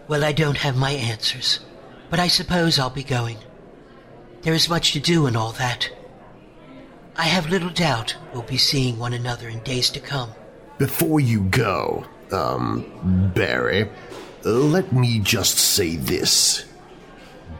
Well, 0.06 0.24
I 0.24 0.32
don't 0.32 0.58
have 0.58 0.76
my 0.76 0.90
answers, 0.90 1.60
but 2.10 2.20
I 2.20 2.28
suppose 2.28 2.78
I'll 2.78 2.90
be 2.90 3.04
going. 3.04 3.38
There 4.42 4.54
is 4.54 4.68
much 4.68 4.92
to 4.92 5.00
do 5.00 5.26
and 5.26 5.36
all 5.36 5.52
that. 5.52 5.90
I 7.16 7.24
have 7.24 7.50
little 7.50 7.70
doubt 7.70 8.16
we'll 8.32 8.42
be 8.42 8.56
seeing 8.56 8.98
one 8.98 9.12
another 9.12 9.48
in 9.48 9.60
days 9.60 9.90
to 9.90 10.00
come. 10.00 10.32
Before 10.78 11.20
you 11.20 11.42
go, 11.42 12.04
um, 12.32 13.30
Barry, 13.34 13.88
let 14.42 14.92
me 14.92 15.20
just 15.20 15.58
say 15.58 15.96
this. 15.96 16.64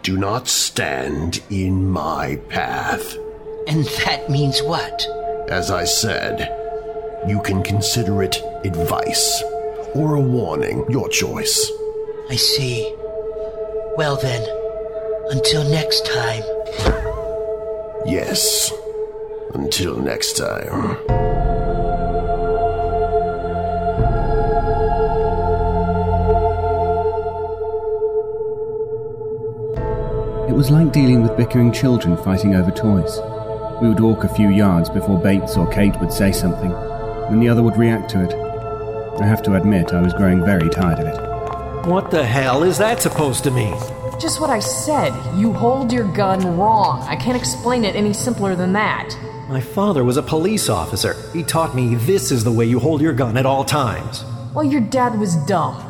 Do 0.03 0.17
not 0.17 0.49
stand 0.49 1.41
in 1.51 1.89
my 1.89 2.37
path. 2.49 3.17
And 3.69 3.85
that 4.05 4.29
means 4.29 4.61
what? 4.62 5.07
As 5.49 5.71
I 5.71 5.85
said, 5.85 6.51
you 7.29 7.41
can 7.43 7.62
consider 7.62 8.25
it 8.25 8.43
advice 8.65 9.43
or 9.95 10.15
a 10.17 10.21
warning, 10.21 10.85
your 10.91 11.09
choice. 11.09 11.71
I 12.29 12.37
see. 12.37 12.93
Well 13.97 14.17
then, 14.17 14.43
until 15.31 15.62
next 15.71 16.07
time. 16.07 16.43
Yes, 18.07 18.73
until 19.55 19.97
next 19.97 20.37
time. 20.37 20.97
It 30.49 30.55
was 30.55 30.71
like 30.71 30.93
dealing 30.93 31.23
with 31.23 31.37
bickering 31.37 31.73
children 31.73 32.17
fighting 32.17 32.55
over 32.55 32.71
toys. 32.71 33.21
We 33.81 33.88
would 33.88 34.00
walk 34.00 34.25
a 34.25 34.35
few 34.35 34.50
yards 34.50 34.91
before 34.91 35.19
Bates 35.19 35.57
or 35.57 35.67
Kate 35.67 35.99
would 36.00 36.12
say 36.12 36.31
something, 36.33 36.73
and 36.73 37.41
the 37.41 37.49
other 37.49 37.62
would 37.62 37.76
react 37.76 38.11
to 38.11 38.23
it. 38.23 38.35
I 39.21 39.26
have 39.26 39.43
to 39.45 39.55
admit, 39.55 39.93
I 39.93 40.02
was 40.02 40.12
growing 40.12 40.45
very 40.45 40.69
tired 40.69 41.00
of 41.00 41.07
it. 41.07 41.87
What 41.88 42.11
the 42.11 42.25
hell 42.25 42.62
is 42.62 42.79
that 42.79 43.00
supposed 43.00 43.45
to 43.45 43.50
mean? 43.50 43.76
Just 44.21 44.40
what 44.40 44.50
I 44.50 44.59
said. 44.59 45.12
You 45.37 45.52
hold 45.52 45.92
your 45.92 46.11
gun 46.12 46.57
wrong. 46.57 47.02
I 47.09 47.16
can't 47.16 47.37
explain 47.37 47.85
it 47.85 47.97
any 47.97 48.12
simpler 48.12 48.54
than 48.54 48.73
that. 48.75 49.16
My 49.49 49.61
father 49.61 50.04
was 50.04 50.16
a 50.16 50.23
police 50.23 50.69
officer. 50.69 51.16
He 51.33 51.42
taught 51.42 51.75
me 51.75 51.95
this 51.95 52.31
is 52.31 52.45
the 52.45 52.52
way 52.52 52.64
you 52.64 52.78
hold 52.78 53.00
your 53.00 53.12
gun 53.12 53.37
at 53.37 53.47
all 53.47 53.64
times. 53.64 54.25
Well, 54.54 54.64
your 54.64 54.81
dad 54.81 55.19
was 55.19 55.37
dumb. 55.47 55.88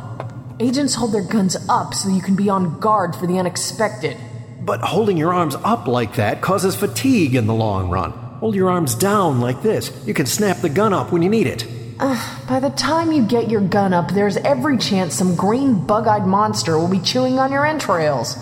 Agents 0.59 0.95
hold 0.95 1.11
their 1.11 1.23
guns 1.23 1.57
up 1.67 1.93
so 1.93 2.09
you 2.09 2.21
can 2.21 2.35
be 2.35 2.49
on 2.49 2.79
guard 2.79 3.15
for 3.15 3.27
the 3.27 3.39
unexpected. 3.39 4.17
But 4.61 4.81
holding 4.81 5.17
your 5.17 5.33
arms 5.33 5.55
up 5.63 5.87
like 5.87 6.15
that 6.15 6.41
causes 6.41 6.75
fatigue 6.75 7.35
in 7.35 7.47
the 7.47 7.53
long 7.53 7.89
run. 7.89 8.11
Hold 8.11 8.55
your 8.55 8.69
arms 8.69 8.95
down 8.95 9.41
like 9.41 9.61
this. 9.61 9.91
You 10.05 10.13
can 10.13 10.25
snap 10.25 10.57
the 10.57 10.69
gun 10.69 10.93
up 10.93 11.11
when 11.11 11.21
you 11.21 11.29
need 11.29 11.47
it. 11.47 11.67
Uh, 12.05 12.45
by 12.49 12.59
the 12.59 12.69
time 12.71 13.13
you 13.13 13.25
get 13.25 13.49
your 13.49 13.61
gun 13.61 13.93
up, 13.93 14.11
there's 14.11 14.35
every 14.35 14.77
chance 14.77 15.15
some 15.15 15.37
green 15.37 15.85
bug 15.85 16.05
eyed 16.05 16.27
monster 16.27 16.77
will 16.77 16.89
be 16.89 16.99
chewing 16.99 17.39
on 17.39 17.49
your 17.49 17.65
entrails. 17.65 18.35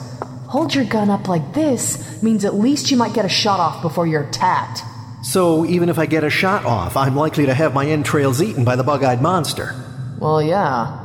Hold 0.47 0.73
your 0.73 0.85
gun 0.85 1.11
up 1.11 1.27
like 1.27 1.53
this 1.53 2.23
means 2.23 2.43
at 2.43 2.55
least 2.55 2.89
you 2.89 2.97
might 2.97 3.13
get 3.13 3.23
a 3.23 3.29
shot 3.29 3.59
off 3.59 3.83
before 3.83 4.07
you're 4.07 4.23
attacked. 4.23 4.81
So 5.21 5.63
even 5.67 5.89
if 5.89 5.99
I 5.99 6.07
get 6.07 6.23
a 6.23 6.29
shot 6.31 6.65
off, 6.65 6.97
I'm 6.97 7.15
likely 7.15 7.45
to 7.45 7.53
have 7.53 7.75
my 7.75 7.85
entrails 7.85 8.41
eaten 8.41 8.65
by 8.65 8.75
the 8.75 8.83
bug 8.83 9.03
eyed 9.03 9.21
monster. 9.21 9.75
Well, 10.17 10.41
yeah. 10.41 10.97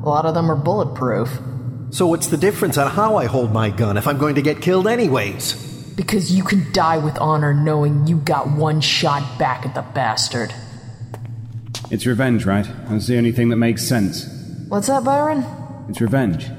A 0.00 0.08
lot 0.08 0.24
of 0.24 0.34
them 0.34 0.52
are 0.52 0.56
bulletproof. 0.56 1.36
So 1.90 2.06
what's 2.06 2.28
the 2.28 2.36
difference 2.36 2.78
on 2.78 2.92
how 2.92 3.16
I 3.16 3.24
hold 3.24 3.52
my 3.52 3.70
gun 3.70 3.96
if 3.96 4.06
I'm 4.06 4.18
going 4.18 4.36
to 4.36 4.42
get 4.42 4.62
killed 4.62 4.86
anyways? 4.86 5.54
Because 5.96 6.32
you 6.32 6.44
can 6.44 6.70
die 6.70 6.98
with 6.98 7.18
honor 7.18 7.52
knowing 7.52 8.06
you 8.06 8.18
got 8.18 8.52
one 8.52 8.80
shot 8.80 9.36
back 9.36 9.66
at 9.66 9.74
the 9.74 9.82
bastard. 9.82 10.54
It's 11.90 12.06
revenge, 12.06 12.46
right? 12.46 12.66
That's 12.88 13.06
the 13.06 13.18
only 13.18 13.32
thing 13.32 13.50
that 13.50 13.56
makes 13.56 13.86
sense. 13.86 14.26
What's 14.68 14.86
that, 14.86 15.04
Byron? 15.04 15.44
It's 15.88 16.00
revenge. 16.00 16.50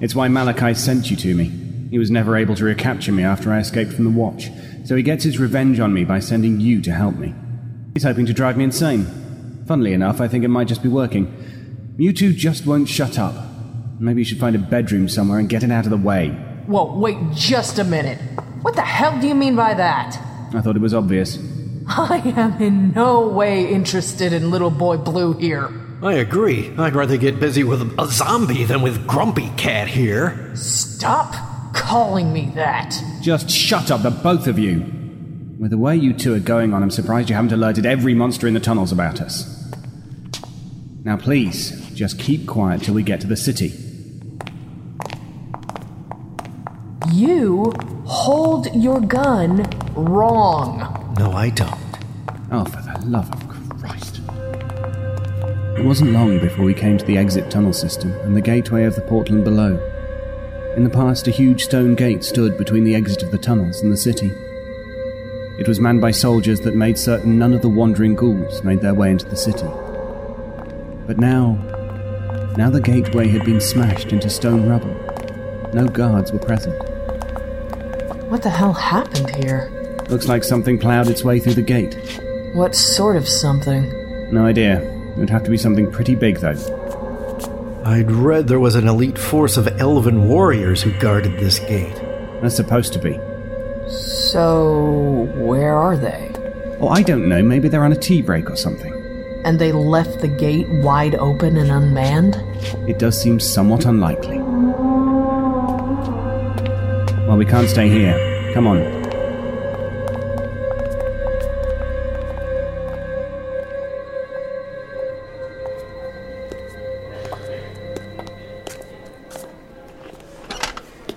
It's 0.00 0.14
why 0.14 0.28
Malachi 0.28 0.74
sent 0.74 1.10
you 1.10 1.16
to 1.16 1.34
me. 1.34 1.50
He 1.90 1.98
was 1.98 2.10
never 2.10 2.36
able 2.36 2.54
to 2.56 2.64
recapture 2.64 3.12
me 3.12 3.24
after 3.24 3.52
I 3.52 3.58
escaped 3.58 3.92
from 3.92 4.04
the 4.04 4.10
Watch. 4.10 4.50
So 4.84 4.94
he 4.94 5.02
gets 5.02 5.24
his 5.24 5.38
revenge 5.38 5.80
on 5.80 5.92
me 5.94 6.04
by 6.04 6.18
sending 6.18 6.60
you 6.60 6.82
to 6.82 6.92
help 6.92 7.16
me. 7.16 7.34
He's 7.94 8.04
hoping 8.04 8.26
to 8.26 8.34
drive 8.34 8.56
me 8.56 8.64
insane. 8.64 9.06
Funnily 9.66 9.94
enough, 9.94 10.20
I 10.20 10.28
think 10.28 10.44
it 10.44 10.48
might 10.48 10.68
just 10.68 10.82
be 10.82 10.88
working. 10.88 11.94
You 11.96 12.12
two 12.12 12.32
just 12.32 12.66
won't 12.66 12.88
shut 12.88 13.18
up. 13.18 13.34
Maybe 13.98 14.20
you 14.20 14.24
should 14.24 14.38
find 14.38 14.54
a 14.54 14.58
bedroom 14.58 15.08
somewhere 15.08 15.38
and 15.38 15.48
get 15.48 15.62
it 15.62 15.72
out 15.72 15.86
of 15.86 15.90
the 15.90 15.96
way. 15.96 16.28
Whoa, 16.66 16.94
wait 16.98 17.16
just 17.32 17.78
a 17.78 17.84
minute. 17.84 18.18
What 18.60 18.74
the 18.74 18.82
hell 18.82 19.18
do 19.18 19.26
you 19.26 19.34
mean 19.34 19.56
by 19.56 19.72
that? 19.74 20.16
I 20.54 20.60
thought 20.60 20.76
it 20.76 20.82
was 20.82 20.92
obvious. 20.92 21.38
I 21.88 22.20
am 22.36 22.60
in 22.60 22.92
no 22.92 23.28
way 23.28 23.72
interested 23.72 24.32
in 24.32 24.50
little 24.50 24.70
boy 24.70 24.96
Blue 24.96 25.34
here. 25.34 25.70
I 26.02 26.14
agree. 26.14 26.74
I'd 26.76 26.96
rather 26.96 27.16
get 27.16 27.38
busy 27.38 27.62
with 27.62 27.80
a 27.98 28.06
zombie 28.08 28.64
than 28.64 28.82
with 28.82 29.06
Grumpy 29.06 29.50
Cat 29.56 29.86
here. 29.86 30.54
Stop 30.56 31.34
calling 31.74 32.32
me 32.32 32.50
that. 32.56 33.00
Just 33.22 33.48
shut 33.48 33.90
up, 33.90 34.02
the 34.02 34.10
both 34.10 34.48
of 34.48 34.58
you. 34.58 34.80
With 35.60 35.70
the 35.70 35.78
way 35.78 35.96
you 35.96 36.12
two 36.12 36.34
are 36.34 36.40
going 36.40 36.74
on, 36.74 36.82
I'm 36.82 36.90
surprised 36.90 37.30
you 37.30 37.36
haven't 37.36 37.52
alerted 37.52 37.86
every 37.86 38.14
monster 38.14 38.48
in 38.48 38.54
the 38.54 38.60
tunnels 38.60 38.90
about 38.90 39.20
us. 39.20 39.72
Now, 41.04 41.16
please, 41.16 41.88
just 41.94 42.18
keep 42.18 42.48
quiet 42.48 42.82
till 42.82 42.94
we 42.94 43.04
get 43.04 43.20
to 43.20 43.28
the 43.28 43.36
city. 43.36 43.72
You 47.12 47.72
hold 48.04 48.74
your 48.74 49.00
gun 49.00 49.62
wrong. 49.94 51.05
No, 51.18 51.32
I 51.32 51.48
don't. 51.48 51.72
Oh, 52.50 52.64
for 52.64 52.82
the 52.82 53.02
love 53.06 53.32
of 53.32 53.48
Christ. 53.80 54.20
It 55.78 55.84
wasn't 55.84 56.12
long 56.12 56.38
before 56.40 56.64
we 56.64 56.74
came 56.74 56.98
to 56.98 57.04
the 57.06 57.16
exit 57.16 57.50
tunnel 57.50 57.72
system 57.72 58.12
and 58.20 58.36
the 58.36 58.42
gateway 58.42 58.84
of 58.84 58.94
the 58.94 59.00
Portland 59.00 59.42
below. 59.42 59.78
In 60.76 60.84
the 60.84 60.90
past, 60.90 61.26
a 61.26 61.30
huge 61.30 61.64
stone 61.64 61.94
gate 61.94 62.22
stood 62.22 62.58
between 62.58 62.84
the 62.84 62.94
exit 62.94 63.22
of 63.22 63.30
the 63.30 63.38
tunnels 63.38 63.80
and 63.80 63.90
the 63.90 63.96
city. 63.96 64.30
It 65.58 65.66
was 65.66 65.80
manned 65.80 66.02
by 66.02 66.10
soldiers 66.10 66.60
that 66.60 66.74
made 66.74 66.98
certain 66.98 67.38
none 67.38 67.54
of 67.54 67.62
the 67.62 67.68
wandering 67.70 68.14
ghouls 68.14 68.62
made 68.62 68.82
their 68.82 68.92
way 68.92 69.10
into 69.10 69.24
the 69.24 69.36
city. 69.36 69.68
But 71.06 71.16
now, 71.16 71.54
now 72.58 72.68
the 72.68 72.80
gateway 72.82 73.28
had 73.28 73.46
been 73.46 73.62
smashed 73.62 74.12
into 74.12 74.28
stone 74.28 74.68
rubble. 74.68 74.94
No 75.72 75.88
guards 75.88 76.30
were 76.30 76.38
present. 76.38 76.76
What 78.28 78.42
the 78.42 78.50
hell 78.50 78.74
happened 78.74 79.30
here? 79.36 79.72
Looks 80.08 80.28
like 80.28 80.44
something 80.44 80.78
plowed 80.78 81.08
its 81.08 81.24
way 81.24 81.40
through 81.40 81.54
the 81.54 81.62
gate. 81.62 81.94
What 82.54 82.76
sort 82.76 83.16
of 83.16 83.28
something? 83.28 83.90
No 84.32 84.46
idea. 84.46 84.80
It 84.80 85.18
would 85.18 85.30
have 85.30 85.42
to 85.44 85.50
be 85.50 85.56
something 85.56 85.90
pretty 85.90 86.14
big, 86.14 86.38
though. 86.38 87.82
I'd 87.84 88.10
read 88.10 88.46
there 88.46 88.60
was 88.60 88.76
an 88.76 88.86
elite 88.86 89.18
force 89.18 89.56
of 89.56 89.66
elven 89.80 90.28
warriors 90.28 90.80
who 90.82 90.92
guarded 90.98 91.38
this 91.38 91.58
gate. 91.58 91.94
That's 92.40 92.54
supposed 92.54 92.92
to 92.92 92.98
be. 92.98 93.18
So, 93.88 95.28
where 95.36 95.76
are 95.76 95.96
they? 95.96 96.30
Oh, 96.80 96.88
I 96.88 97.02
don't 97.02 97.28
know. 97.28 97.42
Maybe 97.42 97.68
they're 97.68 97.84
on 97.84 97.92
a 97.92 97.96
tea 97.96 98.22
break 98.22 98.50
or 98.50 98.56
something. 98.56 98.92
And 99.44 99.58
they 99.58 99.72
left 99.72 100.20
the 100.20 100.28
gate 100.28 100.68
wide 100.68 101.14
open 101.16 101.56
and 101.56 101.70
unmanned? 101.70 102.36
It 102.88 102.98
does 102.98 103.20
seem 103.20 103.40
somewhat 103.40 103.84
unlikely. 103.86 104.38
Well, 107.26 107.36
we 107.36 107.44
can't 107.44 107.68
stay 107.68 107.88
here. 107.88 108.52
Come 108.54 108.66
on. 108.66 108.95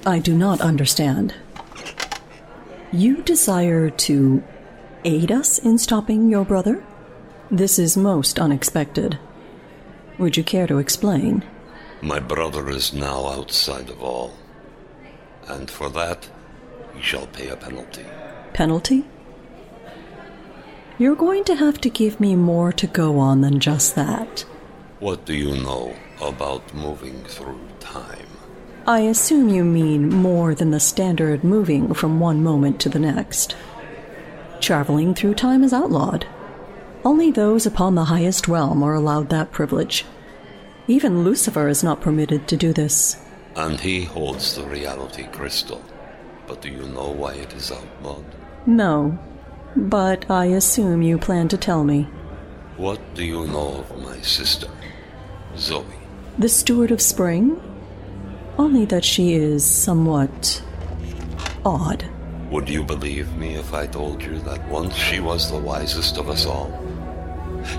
I 0.10 0.18
do 0.18 0.36
not 0.36 0.60
understand. 0.60 1.36
You 2.92 3.22
desire 3.22 3.92
to 3.92 4.44
aid 5.06 5.32
us 5.32 5.60
in 5.60 5.78
stopping 5.78 6.32
your 6.32 6.44
brother? 6.44 6.84
This 7.52 7.78
is 7.78 7.96
most 7.96 8.40
unexpected. 8.40 9.20
Would 10.18 10.36
you 10.36 10.44
care 10.44 10.66
to 10.66 10.80
explain? 10.80 11.44
My 12.02 12.20
brother 12.20 12.70
is 12.70 12.92
now 12.92 13.28
outside 13.28 13.88
of 13.92 14.02
all. 14.02 14.34
And 15.48 15.70
for 15.70 15.90
that, 15.92 16.28
he 16.96 17.04
shall 17.04 17.28
pay 17.28 17.50
a 17.50 17.56
penalty. 17.56 18.06
Penalty? 18.54 19.06
You're 20.98 21.24
going 21.28 21.44
to 21.44 21.56
have 21.56 21.80
to 21.82 21.90
give 21.90 22.20
me 22.20 22.36
more 22.36 22.72
to 22.74 22.88
go 22.88 23.20
on 23.20 23.42
than 23.42 23.60
just 23.60 23.94
that. 23.94 24.44
What 25.00 25.26
do 25.26 25.36
you 25.36 25.54
know 25.62 25.96
about 26.20 26.74
moving 26.74 27.24
through 27.26 27.62
time? 27.80 28.29
I 28.90 29.02
assume 29.02 29.50
you 29.50 29.64
mean 29.64 30.10
more 30.10 30.56
than 30.56 30.72
the 30.72 30.80
standard 30.80 31.44
moving 31.44 31.94
from 31.94 32.20
one 32.20 32.42
moment 32.42 32.82
to 32.82 32.90
the 32.90 32.98
next. 32.98 33.56
Traveling 34.62 35.14
through 35.14 35.36
time 35.36 35.64
is 35.64 35.74
outlawed. 35.74 36.26
Only 37.06 37.30
those 37.30 37.68
upon 37.68 37.94
the 37.94 38.06
highest 38.06 38.48
realm 38.48 38.82
are 38.82 38.96
allowed 38.96 39.30
that 39.30 39.52
privilege. 39.52 40.06
Even 40.88 41.24
Lucifer 41.24 41.68
is 41.68 41.84
not 41.84 42.02
permitted 42.02 42.48
to 42.48 42.58
do 42.58 42.74
this. 42.74 43.16
And 43.56 43.80
he 43.80 44.06
holds 44.06 44.56
the 44.56 44.64
reality 44.64 45.26
crystal. 45.26 45.86
But 46.48 46.64
do 46.64 46.70
you 46.70 46.88
know 46.88 47.12
why 47.12 47.36
it 47.36 47.54
is 47.54 47.72
outlawed? 47.72 48.26
No, 48.66 49.20
but 49.76 50.32
I 50.32 50.46
assume 50.46 51.04
you 51.04 51.20
plan 51.20 51.48
to 51.50 51.58
tell 51.58 51.84
me. 51.84 52.08
What 52.76 53.00
do 53.14 53.24
you 53.24 53.46
know 53.46 53.86
of 53.88 54.02
my 54.02 54.20
sister, 54.22 54.72
Zoe? 55.58 55.86
The 56.40 56.50
Steward 56.50 56.90
of 56.90 57.02
Spring? 57.02 57.62
Only 58.60 58.84
that 58.88 59.06
she 59.06 59.36
is 59.36 59.64
somewhat 59.64 60.62
odd. 61.64 62.04
Would 62.52 62.68
you 62.68 62.84
believe 62.84 63.34
me 63.38 63.56
if 63.56 63.74
I 63.74 63.88
told 63.88 64.22
you 64.22 64.38
that 64.40 64.68
once 64.68 64.96
she 64.96 65.22
was 65.22 65.50
the 65.50 65.58
wisest 65.58 66.18
of 66.18 66.28
us 66.28 66.46
all? 66.46 66.70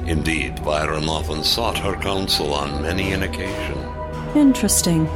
Indeed, 0.07 0.65
Byron 0.65 1.07
often 1.07 1.45
sought 1.45 1.77
her 1.77 1.97
counsel 1.97 2.55
on 2.55 2.81
many 2.81 3.13
an 3.13 3.25
occasion. 3.25 3.77
Interesting. 4.35 5.07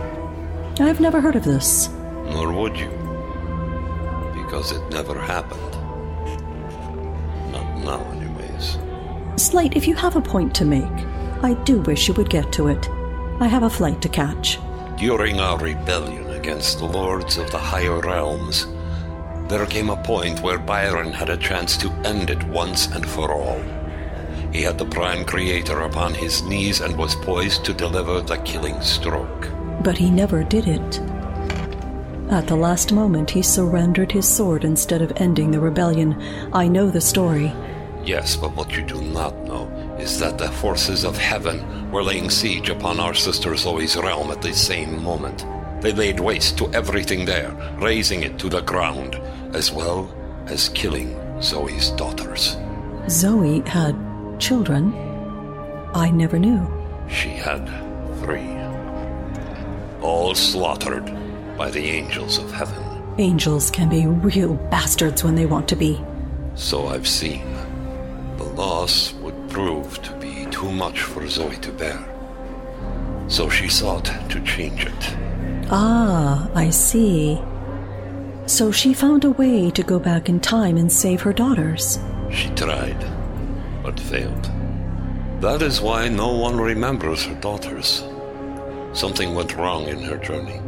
I've 0.81 1.01
never 1.01 1.19
heard 1.19 1.35
of 1.35 1.45
this. 1.45 1.89
Nor 2.27 2.53
would 2.53 2.77
you. 2.77 2.91
Because 4.35 4.73
it 4.73 4.87
never 4.91 5.19
happened. 5.19 5.73
Not 7.53 7.79
now, 7.79 8.05
anyways. 8.13 8.77
Slight, 9.43 9.75
if 9.79 9.89
you 9.89 9.95
have 9.95 10.17
a 10.17 10.21
point 10.21 10.55
to 10.57 10.67
make, 10.67 10.99
I 11.43 11.55
do 11.65 11.81
wish 11.81 12.07
you 12.07 12.13
would 12.15 12.29
get 12.29 12.53
to 12.53 12.69
it. 12.69 12.87
I 13.41 13.47
have 13.47 13.63
a 13.63 13.71
flight 13.71 14.03
to 14.03 14.11
catch. 14.11 14.59
During 14.97 15.41
our 15.41 15.59
rebellion 15.59 16.31
against 16.31 16.79
the 16.79 16.85
lords 16.85 17.37
of 17.37 17.51
the 17.51 17.59
higher 17.59 17.99
realms, 17.99 18.69
there 19.49 19.67
came 19.67 19.91
a 19.91 20.03
point 20.03 20.41
where 20.41 20.59
Byron 20.59 21.13
had 21.13 21.29
a 21.29 21.37
chance 21.37 21.77
to 21.79 21.91
end 22.05 22.31
it 22.31 22.43
once 22.45 22.87
and 22.87 23.05
for 23.07 23.33
all. 23.33 23.61
He 24.53 24.63
had 24.63 24.79
the 24.79 24.87
Prime 24.87 25.25
Creator 25.25 25.81
upon 25.81 26.15
his 26.15 26.43
knees 26.45 26.81
and 26.81 26.97
was 26.97 27.17
poised 27.17 27.65
to 27.65 27.75
deliver 27.75 28.21
the 28.21 28.37
killing 28.39 28.81
stroke. 28.83 29.51
But 29.83 29.99
he 29.99 30.11
never 30.11 30.45
did 30.45 30.69
it. 30.69 31.01
At 32.31 32.47
the 32.47 32.57
last 32.57 32.93
moment, 32.93 33.31
he 33.31 33.43
surrendered 33.43 34.13
his 34.13 34.29
sword 34.29 34.65
instead 34.65 35.03
of 35.03 35.13
ending 35.17 35.51
the 35.51 35.61
rebellion. 35.61 36.23
I 36.53 36.69
know 36.69 36.89
the 36.89 37.01
story. 37.01 37.53
Yes, 38.05 38.37
but 38.37 38.55
what 38.55 38.77
you 38.77 38.83
do 38.83 39.01
not 39.03 39.37
know 39.45 39.74
is 40.05 40.19
that 40.19 40.37
the 40.37 40.53
forces 40.53 41.03
of 41.03 41.17
heaven 41.17 41.91
were 41.91 42.03
laying 42.03 42.29
siege 42.29 42.69
upon 42.69 43.01
our 43.01 43.15
sister 43.15 43.57
Zoe's 43.57 43.97
realm 43.97 44.31
at 44.31 44.43
the 44.43 44.53
same 44.53 45.03
moment. 45.03 45.47
They 45.81 45.93
laid 45.93 46.21
waste 46.21 46.59
to 46.59 46.71
everything 46.75 47.25
there, 47.25 47.51
razing 47.79 48.23
it 48.23 48.39
to 48.41 48.51
the 48.51 48.61
ground, 48.61 49.15
as 49.55 49.73
well 49.73 50.15
as 50.47 50.69
killing 50.69 51.09
Zoe's 51.41 51.89
daughters. 51.93 52.59
Zoe 53.09 53.61
had 53.61 53.97
children? 54.39 54.93
I 55.95 56.11
never 56.11 56.39
knew. 56.39 56.63
She 57.09 57.31
had 57.31 57.65
three. 58.21 58.51
All 60.03 60.35
slaughtered 60.35 61.07
by 61.57 61.71
the 61.71 61.85
angels 61.85 62.37
of 62.37 62.53
heaven. 62.53 62.83
Angels 63.17 63.71
can 63.71 63.89
be 63.89 64.07
real 64.07 64.55
bastards 64.71 65.25
when 65.25 65.35
they 65.35 65.47
want 65.47 65.67
to 65.69 65.77
be. 65.77 65.99
So 66.57 66.89
I've 66.89 67.09
seen. 67.09 67.45
The 68.37 68.45
loss 68.45 69.15
would 69.15 69.34
prove 69.55 70.03
to 70.03 70.13
be 70.17 70.47
too 70.51 70.73
much 70.73 71.03
for 71.03 71.29
Zoe 71.29 71.57
to 71.59 71.71
bear. 71.71 72.05
So 73.29 73.49
she 73.49 73.69
sought 73.69 74.07
to 74.31 74.41
change 74.41 74.85
it. 74.85 75.17
Ah, 75.71 76.51
I 76.57 76.71
see. 76.71 77.41
So 78.47 78.73
she 78.73 78.93
found 78.93 79.25
a 79.25 79.31
way 79.31 79.71
to 79.71 79.83
go 79.85 80.01
back 80.01 80.29
in 80.29 80.41
time 80.41 80.77
and 80.77 80.91
save 80.91 81.23
her 81.23 81.33
daughters. 81.33 82.01
She 82.33 82.49
tried, 82.51 82.99
but 83.85 84.01
failed. 84.01 84.51
That 85.41 85.63
is 85.63 85.81
why 85.81 86.09
no 86.09 86.35
one 86.35 86.61
remembers 86.61 87.25
her 87.25 87.41
daughters. 87.41 88.03
Something 88.93 89.37
went 89.37 89.55
wrong 89.55 89.87
in 89.87 90.03
her 90.03 90.19
journey. 90.19 90.61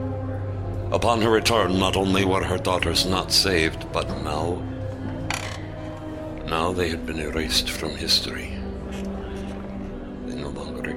Upon 0.93 1.21
her 1.23 1.31
return, 1.31 1.81
not 1.81 1.97
only 1.97 2.25
were 2.25 2.45
her 2.45 2.59
daughters 2.59 3.05
not 3.05 3.33
saved, 3.33 3.93
but 3.93 4.09
now. 4.23 4.63
Now 6.47 6.73
they 6.73 6.89
had 6.89 7.05
been 7.05 7.19
erased 7.19 7.69
from 7.69 7.97
history. 7.97 8.56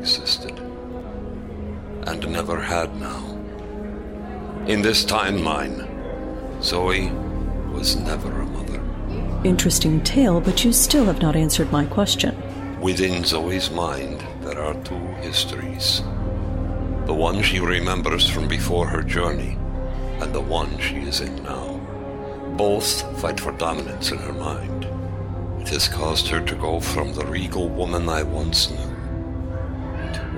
They 0.01 0.05
no 0.05 0.21
longer 0.21 0.23
existed. 0.23 0.59
And 2.07 2.31
never 2.31 2.61
had 2.61 2.95
now. 2.99 3.37
In 4.67 4.81
this 4.81 5.03
timeline, 5.03 5.87
Zoe 6.63 7.09
was 7.73 7.95
never 7.97 8.29
a 8.29 8.45
mother. 8.45 8.81
Interesting 9.43 10.01
tale, 10.03 10.39
but 10.41 10.63
you 10.63 10.71
still 10.71 11.05
have 11.05 11.21
not 11.21 11.35
answered 11.35 11.71
my 11.71 11.85
question. 11.85 12.35
Within 12.81 13.25
Zoe's 13.25 13.71
mind, 13.71 14.23
there 14.41 14.61
are 14.61 14.73
two 14.83 15.05
histories. 15.21 16.01
The 17.05 17.13
one 17.13 17.41
she 17.41 17.59
remembers 17.59 18.29
from 18.29 18.47
before 18.47 18.87
her 18.87 19.01
journey, 19.01 19.57
and 20.21 20.33
the 20.33 20.41
one 20.41 20.77
she 20.79 20.97
is 20.97 21.21
in 21.21 21.43
now. 21.43 21.77
Both 22.57 23.19
fight 23.19 23.39
for 23.39 23.51
dominance 23.53 24.11
in 24.11 24.17
her 24.19 24.33
mind. 24.33 24.85
It 25.61 25.69
has 25.69 25.87
caused 25.87 26.27
her 26.29 26.39
to 26.41 26.55
go 26.55 26.79
from 26.79 27.13
the 27.13 27.25
regal 27.25 27.67
woman 27.69 28.07
I 28.07 28.23
once 28.23 28.69
knew 28.69 28.88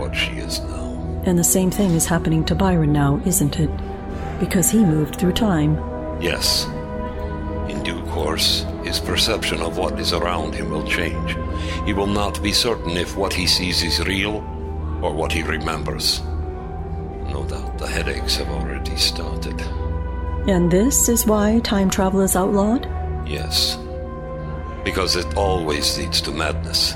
what 0.01 0.15
she 0.15 0.31
is 0.31 0.59
now. 0.61 1.21
And 1.25 1.37
the 1.37 1.43
same 1.43 1.69
thing 1.69 1.91
is 1.91 2.07
happening 2.07 2.43
to 2.45 2.55
Byron 2.55 2.91
now, 2.91 3.21
isn't 3.23 3.59
it? 3.59 3.69
Because 4.39 4.71
he 4.71 4.83
moved 4.83 5.17
through 5.17 5.33
time. 5.33 5.77
Yes. 6.19 6.65
In 7.69 7.83
due 7.83 8.01
course, 8.07 8.65
his 8.83 8.99
perception 8.99 9.61
of 9.61 9.77
what 9.77 9.99
is 9.99 10.11
around 10.11 10.55
him 10.55 10.71
will 10.71 10.87
change. 10.87 11.37
He 11.85 11.93
will 11.93 12.07
not 12.07 12.41
be 12.41 12.51
certain 12.51 12.97
if 12.97 13.15
what 13.15 13.33
he 13.33 13.45
sees 13.45 13.83
is 13.83 14.03
real 14.05 14.37
or 15.03 15.13
what 15.13 15.31
he 15.31 15.43
remembers. 15.43 16.21
No 17.29 17.45
doubt 17.47 17.77
the 17.77 17.87
headaches 17.87 18.37
have 18.37 18.49
already 18.49 18.97
started. 18.97 19.61
And 20.49 20.71
this 20.71 21.07
is 21.07 21.27
why 21.27 21.59
time 21.59 21.91
travel 21.91 22.21
is 22.21 22.35
outlawed? 22.35 22.89
Yes. 23.27 23.77
Because 24.83 25.15
it 25.15 25.37
always 25.37 25.95
leads 25.99 26.19
to 26.21 26.31
madness. 26.31 26.95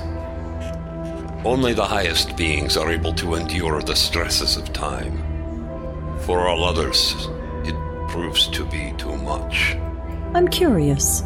Only 1.46 1.74
the 1.74 1.84
highest 1.84 2.36
beings 2.36 2.76
are 2.76 2.90
able 2.90 3.12
to 3.12 3.36
endure 3.36 3.80
the 3.80 3.94
stresses 3.94 4.56
of 4.56 4.72
time. 4.72 5.16
For 6.22 6.48
all 6.48 6.64
others, 6.64 7.14
it 7.62 7.76
proves 8.08 8.48
to 8.48 8.64
be 8.66 8.92
too 8.98 9.16
much. 9.18 9.76
I'm 10.34 10.48
curious. 10.48 11.20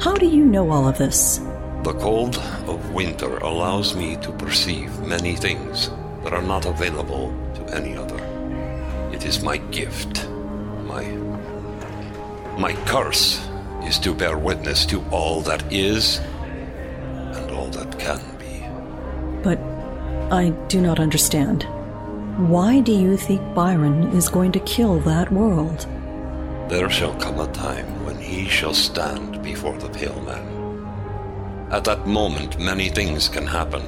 How 0.00 0.16
do 0.16 0.26
you 0.26 0.44
know 0.44 0.68
all 0.72 0.88
of 0.88 0.98
this? 0.98 1.38
The 1.84 1.94
cold 2.00 2.38
of 2.66 2.90
winter 2.90 3.38
allows 3.38 3.94
me 3.94 4.16
to 4.16 4.32
perceive 4.32 4.98
many 4.98 5.36
things 5.36 5.88
that 6.24 6.32
are 6.32 6.42
not 6.42 6.66
available 6.66 7.32
to 7.54 7.76
any 7.76 7.96
other. 7.96 8.18
It 9.12 9.24
is 9.24 9.40
my 9.40 9.58
gift. 9.70 10.28
My. 10.82 11.04
My 12.58 12.72
curse 12.86 13.40
is 13.84 14.00
to 14.00 14.12
bear 14.12 14.36
witness 14.36 14.84
to 14.86 15.00
all 15.12 15.42
that 15.42 15.62
is 15.72 16.18
and 16.18 17.52
all 17.52 17.68
that 17.68 17.96
can 18.00 18.35
I 20.30 20.50
do 20.66 20.80
not 20.80 20.98
understand. 20.98 21.62
Why 22.36 22.80
do 22.80 22.92
you 22.92 23.16
think 23.16 23.40
Byron 23.54 24.08
is 24.08 24.28
going 24.28 24.50
to 24.52 24.60
kill 24.60 24.98
that 25.00 25.32
world? 25.32 25.86
There 26.68 26.90
shall 26.90 27.14
come 27.14 27.38
a 27.38 27.46
time 27.52 28.04
when 28.04 28.18
he 28.18 28.48
shall 28.48 28.74
stand 28.74 29.40
before 29.42 29.78
the 29.78 29.88
Pale 29.88 30.20
Man. 30.22 31.68
At 31.70 31.84
that 31.84 32.08
moment, 32.08 32.58
many 32.58 32.88
things 32.88 33.28
can 33.28 33.46
happen. 33.46 33.82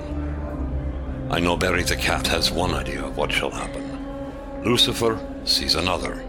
I 1.28 1.40
know 1.40 1.56
Barry 1.56 1.82
the 1.82 1.96
Cat 1.96 2.28
has 2.28 2.52
one 2.52 2.72
idea 2.72 3.04
of 3.04 3.16
what 3.16 3.32
shall 3.32 3.50
happen. 3.50 4.62
Lucifer 4.64 5.18
sees 5.44 5.74
another. 5.74 6.24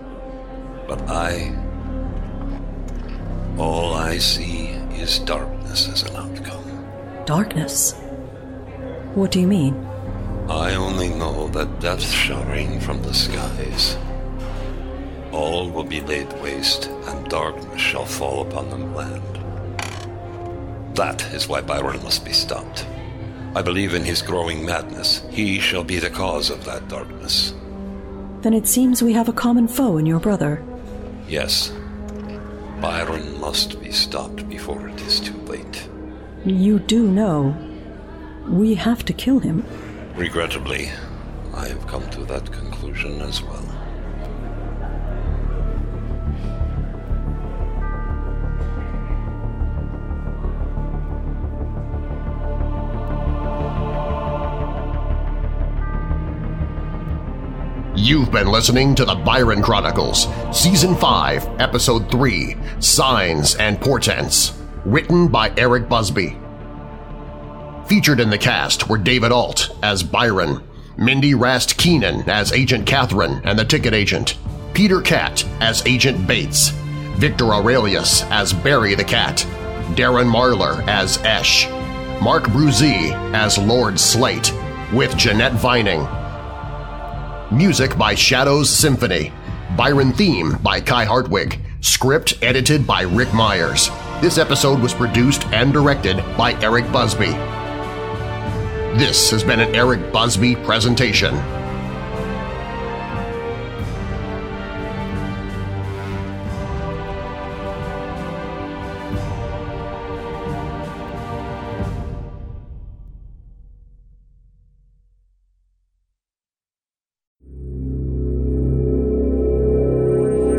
But 0.87 1.01
I. 1.07 1.55
All 3.57 3.93
I 3.93 4.17
see 4.17 4.69
is 4.99 5.19
darkness 5.19 5.87
as 5.87 6.03
an 6.03 6.15
outcome. 6.15 6.85
Darkness? 7.25 7.93
What 9.13 9.31
do 9.31 9.39
you 9.39 9.47
mean? 9.47 9.88
I 10.49 10.73
only 10.73 11.09
know 11.09 11.47
that 11.49 11.79
death 11.79 12.01
shall 12.01 12.43
rain 12.45 12.79
from 12.79 13.03
the 13.03 13.13
skies. 13.13 13.95
All 15.31 15.69
will 15.69 15.83
be 15.83 16.01
laid 16.01 16.33
waste, 16.41 16.87
and 16.87 17.29
darkness 17.29 17.79
shall 17.79 18.05
fall 18.05 18.41
upon 18.41 18.69
the 18.71 18.77
land. 18.77 19.21
That 20.95 21.21
is 21.35 21.47
why 21.47 21.61
Byron 21.61 22.01
must 22.01 22.25
be 22.25 22.33
stopped. 22.33 22.87
I 23.53 23.61
believe 23.61 23.93
in 23.93 24.03
his 24.03 24.23
growing 24.23 24.65
madness. 24.65 25.23
He 25.29 25.59
shall 25.59 25.83
be 25.83 25.99
the 25.99 26.09
cause 26.09 26.49
of 26.49 26.65
that 26.65 26.87
darkness. 26.87 27.53
Then 28.41 28.55
it 28.55 28.67
seems 28.67 29.03
we 29.03 29.13
have 29.13 29.29
a 29.29 29.33
common 29.33 29.67
foe 29.67 29.97
in 29.97 30.07
your 30.07 30.19
brother. 30.19 30.63
Yes. 31.27 31.71
Byron 32.81 33.39
must 33.39 33.79
be 33.81 33.91
stopped 33.91 34.49
before 34.49 34.89
it 34.89 34.99
is 35.01 35.19
too 35.19 35.37
late. 35.41 35.87
You 36.43 36.79
do 36.79 37.07
know. 37.07 37.55
We 38.47 38.73
have 38.73 39.05
to 39.05 39.13
kill 39.13 39.37
him. 39.37 39.63
Regrettably, 40.19 40.91
I 41.53 41.69
have 41.69 41.87
come 41.87 42.07
to 42.09 42.25
that 42.25 42.51
conclusion 42.51 43.21
as 43.21 43.41
well. 43.41 43.63
You've 57.95 58.29
been 58.29 58.47
listening 58.47 58.95
to 58.95 59.05
the 59.05 59.15
Byron 59.15 59.61
Chronicles, 59.61 60.27
Season 60.51 60.97
5, 60.97 61.61
Episode 61.61 62.11
3, 62.11 62.57
Signs 62.79 63.55
and 63.55 63.79
Portents, 63.79 64.61
written 64.83 65.29
by 65.29 65.53
Eric 65.55 65.87
Busby. 65.87 66.37
Featured 67.89 68.19
in 68.19 68.29
the 68.29 68.37
cast 68.37 68.87
were 68.87 68.99
David 68.99 69.31
Alt 69.31 69.75
as 69.81 70.03
Byron, 70.03 70.61
Mindy 70.95 71.33
Rast 71.33 71.75
Keenan 71.75 72.21
as 72.29 72.53
Agent 72.53 72.85
Catherine 72.85 73.41
and 73.43 73.57
the 73.57 73.65
Ticket 73.65 73.95
Agent, 73.95 74.37
Peter 74.75 75.01
Cat 75.01 75.43
as 75.59 75.83
Agent 75.87 76.27
Bates, 76.27 76.69
Victor 77.17 77.51
Aurelius 77.51 78.21
as 78.25 78.53
Barry 78.53 78.93
the 78.93 79.03
Cat, 79.03 79.37
Darren 79.95 80.31
Marlar 80.31 80.87
as 80.87 81.17
Esh, 81.25 81.67
Mark 82.21 82.43
Bruzy 82.43 83.11
as 83.33 83.57
Lord 83.57 83.99
Slate, 83.99 84.53
with 84.93 85.17
Jeanette 85.17 85.53
Vining, 85.53 86.07
Music 87.51 87.97
by 87.97 88.13
Shadows 88.13 88.69
Symphony. 88.69 89.33
Byron 89.75 90.13
theme 90.13 90.55
by 90.61 90.79
Kai 90.79 91.05
Hartwig. 91.05 91.59
Script 91.81 92.37
edited 92.43 92.85
by 92.85 93.01
Rick 93.01 93.33
Myers. 93.33 93.89
This 94.21 94.37
episode 94.37 94.79
was 94.79 94.93
produced 94.93 95.47
and 95.47 95.73
directed 95.73 96.17
by 96.37 96.53
Eric 96.61 96.91
Busby. 96.91 97.35
This 98.97 99.29
has 99.31 99.43
been 99.43 99.59
an 99.59 99.73
Eric 99.75 100.11
Busby 100.11 100.55
presentation. 100.55 101.35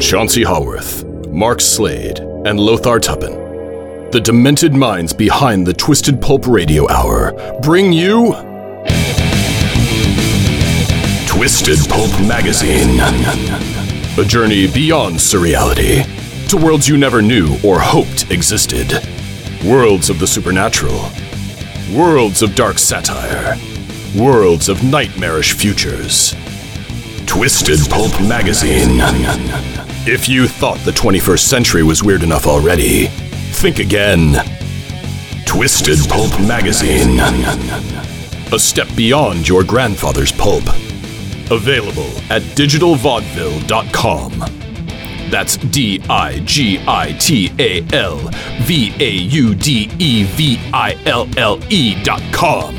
Chauncey 0.01 0.43
Haworth, 0.43 1.05
Mark 1.31 1.61
Slade, 1.61 2.19
and 2.19 2.59
Lothar 2.59 2.99
Tuppen, 2.99 3.40
the 4.13 4.21
demented 4.21 4.75
minds 4.75 5.13
behind 5.13 5.65
the 5.65 5.73
Twisted 5.73 6.21
Pulp 6.21 6.49
Radio 6.49 6.91
Hour, 6.91 7.33
bring 7.63 7.93
you 7.93 8.33
Twisted 11.29 11.79
Pulp 11.89 12.11
Magazine. 12.27 12.99
A 14.19 14.25
journey 14.25 14.67
beyond 14.67 15.15
surreality 15.15 16.05
to 16.49 16.57
worlds 16.57 16.89
you 16.89 16.97
never 16.97 17.23
knew 17.23 17.57
or 17.65 17.79
hoped 17.79 18.33
existed. 18.33 19.01
Worlds 19.65 20.11
of 20.11 20.19
the 20.19 20.27
supernatural. 20.27 21.09
Worlds 21.95 22.43
of 22.43 22.57
dark 22.57 22.79
satire. 22.79 23.57
Worlds 24.19 24.69
of 24.69 24.83
nightmarish 24.83 25.53
futures. 25.53 26.35
Twisted 27.27 27.79
Pulp 27.89 28.13
Magazine. 28.23 28.99
If 30.05 30.29
you 30.29 30.49
thought 30.49 30.79
the 30.79 30.91
21st 30.91 31.47
century 31.47 31.85
was 31.85 32.03
weird 32.03 32.25
enough 32.25 32.49
already, 32.49 33.09
think 33.51 33.79
again. 33.79 34.35
Twisted 35.45 35.99
Pulp 36.09 36.31
Magazine. 36.41 37.19
A 38.53 38.59
step 38.59 38.89
beyond 38.97 39.49
your 39.49 39.63
grandfather's 39.65 40.33
pulp. 40.33 40.67
Available 41.51 42.11
at 42.31 42.43
digitalvaudeville.com. 42.57 44.33
That's 45.31 45.57
D 45.59 46.01
I 46.09 46.41
G 46.41 46.83
I 46.87 47.13
T 47.13 47.53
A 47.59 47.85
L 47.95 48.19
V 48.63 48.93
A 48.99 49.11
U 49.11 49.55
D 49.55 49.91
E 49.99 50.25
V 50.25 50.59
I 50.73 50.97
L 51.07 51.29
L 51.37 51.61
E 51.71 52.03
dot 52.03 52.23
com. 52.33 52.75